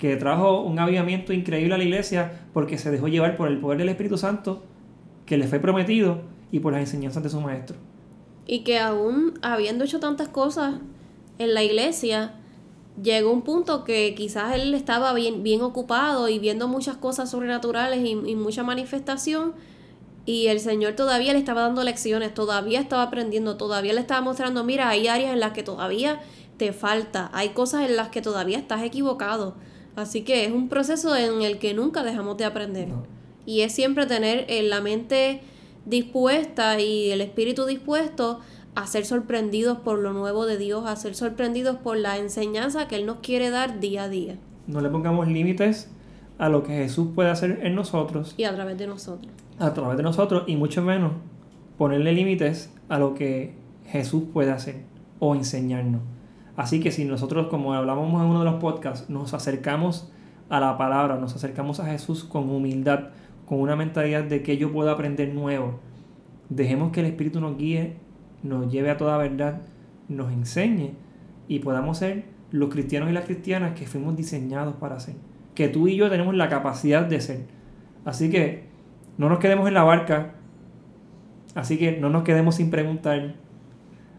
[0.00, 3.78] que trajo un avivamiento increíble a la iglesia porque se dejó llevar por el poder
[3.78, 4.62] del Espíritu Santo
[5.26, 7.76] que le fue prometido y por las enseñanzas de su maestro.
[8.46, 10.76] Y que aún habiendo hecho tantas cosas
[11.38, 12.34] en la iglesia,
[13.00, 18.00] llegó un punto que quizás él estaba bien, bien ocupado y viendo muchas cosas sobrenaturales
[18.00, 19.52] y, y mucha manifestación.
[20.24, 24.64] Y el Señor todavía le estaba dando lecciones, todavía estaba aprendiendo, todavía le estaba mostrando,
[24.64, 26.20] mira, hay áreas en las que todavía
[26.60, 29.54] te falta, hay cosas en las que todavía estás equivocado.
[29.96, 32.88] Así que es un proceso en el que nunca dejamos de aprender.
[32.88, 33.04] No.
[33.46, 35.40] Y es siempre tener eh, la mente
[35.86, 38.40] dispuesta y el espíritu dispuesto
[38.74, 42.96] a ser sorprendidos por lo nuevo de Dios, a ser sorprendidos por la enseñanza que
[42.96, 44.36] Él nos quiere dar día a día
[44.66, 45.88] No le pongamos límites
[46.36, 49.32] a lo que Jesús puede hacer en nosotros, y a través de nosotros.
[49.58, 51.12] a través de nosotros, y mucho menos
[51.78, 53.54] ponerle límites a lo que
[53.86, 54.82] Jesús puede hacer
[55.20, 56.02] o enseñarnos.
[56.60, 60.12] Así que si nosotros, como hablábamos en uno de los podcasts, nos acercamos
[60.50, 63.04] a la palabra, nos acercamos a Jesús con humildad,
[63.46, 65.80] con una mentalidad de que yo puedo aprender nuevo,
[66.50, 67.96] dejemos que el Espíritu nos guíe,
[68.42, 69.62] nos lleve a toda verdad,
[70.10, 70.90] nos enseñe
[71.48, 75.14] y podamos ser los cristianos y las cristianas que fuimos diseñados para ser.
[75.54, 77.46] Que tú y yo tenemos la capacidad de ser.
[78.04, 78.64] Así que
[79.16, 80.34] no nos quedemos en la barca.
[81.54, 83.36] Así que no nos quedemos sin preguntar.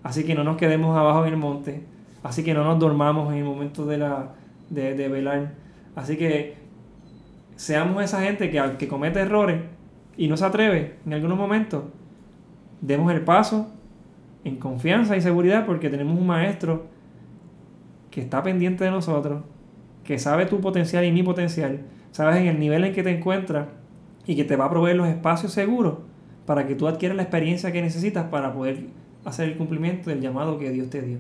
[0.02, 2.01] Así que no nos quedemos abajo en el monte.
[2.24, 4.36] Así que no nos dormamos en el momento de, la,
[4.69, 5.53] de, de velar.
[5.95, 6.55] Así que
[7.55, 9.61] seamos esa gente que, que comete errores
[10.17, 11.84] y no se atreve en algunos momentos.
[12.82, 13.72] Demos el paso
[14.43, 16.88] en confianza y seguridad porque tenemos un maestro
[18.09, 19.43] que está pendiente de nosotros,
[20.03, 23.67] que sabe tu potencial y mi potencial, sabes en el nivel en que te encuentras
[24.26, 25.99] y que te va a proveer los espacios seguros
[26.45, 28.88] para que tú adquieras la experiencia que necesitas para poder
[29.24, 31.19] hacer el cumplimiento del llamado que Dios te dio.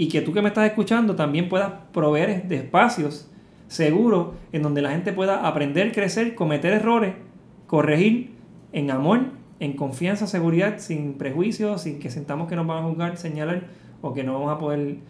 [0.00, 3.28] Y que tú que me estás escuchando también puedas proveer de espacios
[3.68, 7.16] seguros en donde la gente pueda aprender, crecer, cometer errores,
[7.66, 8.30] corregir
[8.72, 9.26] en amor,
[9.58, 13.64] en confianza, seguridad, sin prejuicios, sin que sentamos que nos van a juzgar, señalar
[14.00, 15.00] o que no vamos a poder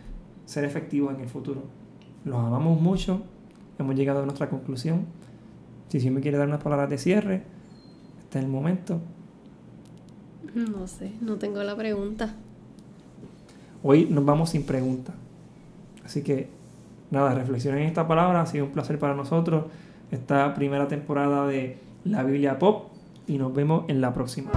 [0.45, 1.63] ser efectivos en el futuro.
[2.25, 3.23] Los amamos mucho,
[3.79, 5.07] hemos llegado a nuestra conclusión.
[5.87, 7.45] Si sí me quiere dar unas palabras de cierre,
[8.25, 9.01] este es el momento.
[10.53, 12.35] No sé, no tengo la pregunta.
[13.83, 15.15] Hoy nos vamos sin preguntas.
[16.05, 16.49] Así que,
[17.11, 18.43] nada, reflexionen en esta palabra.
[18.43, 19.65] Ha sido un placer para nosotros
[20.11, 22.89] esta primera temporada de la Biblia Pop
[23.27, 24.51] y nos vemos en la próxima.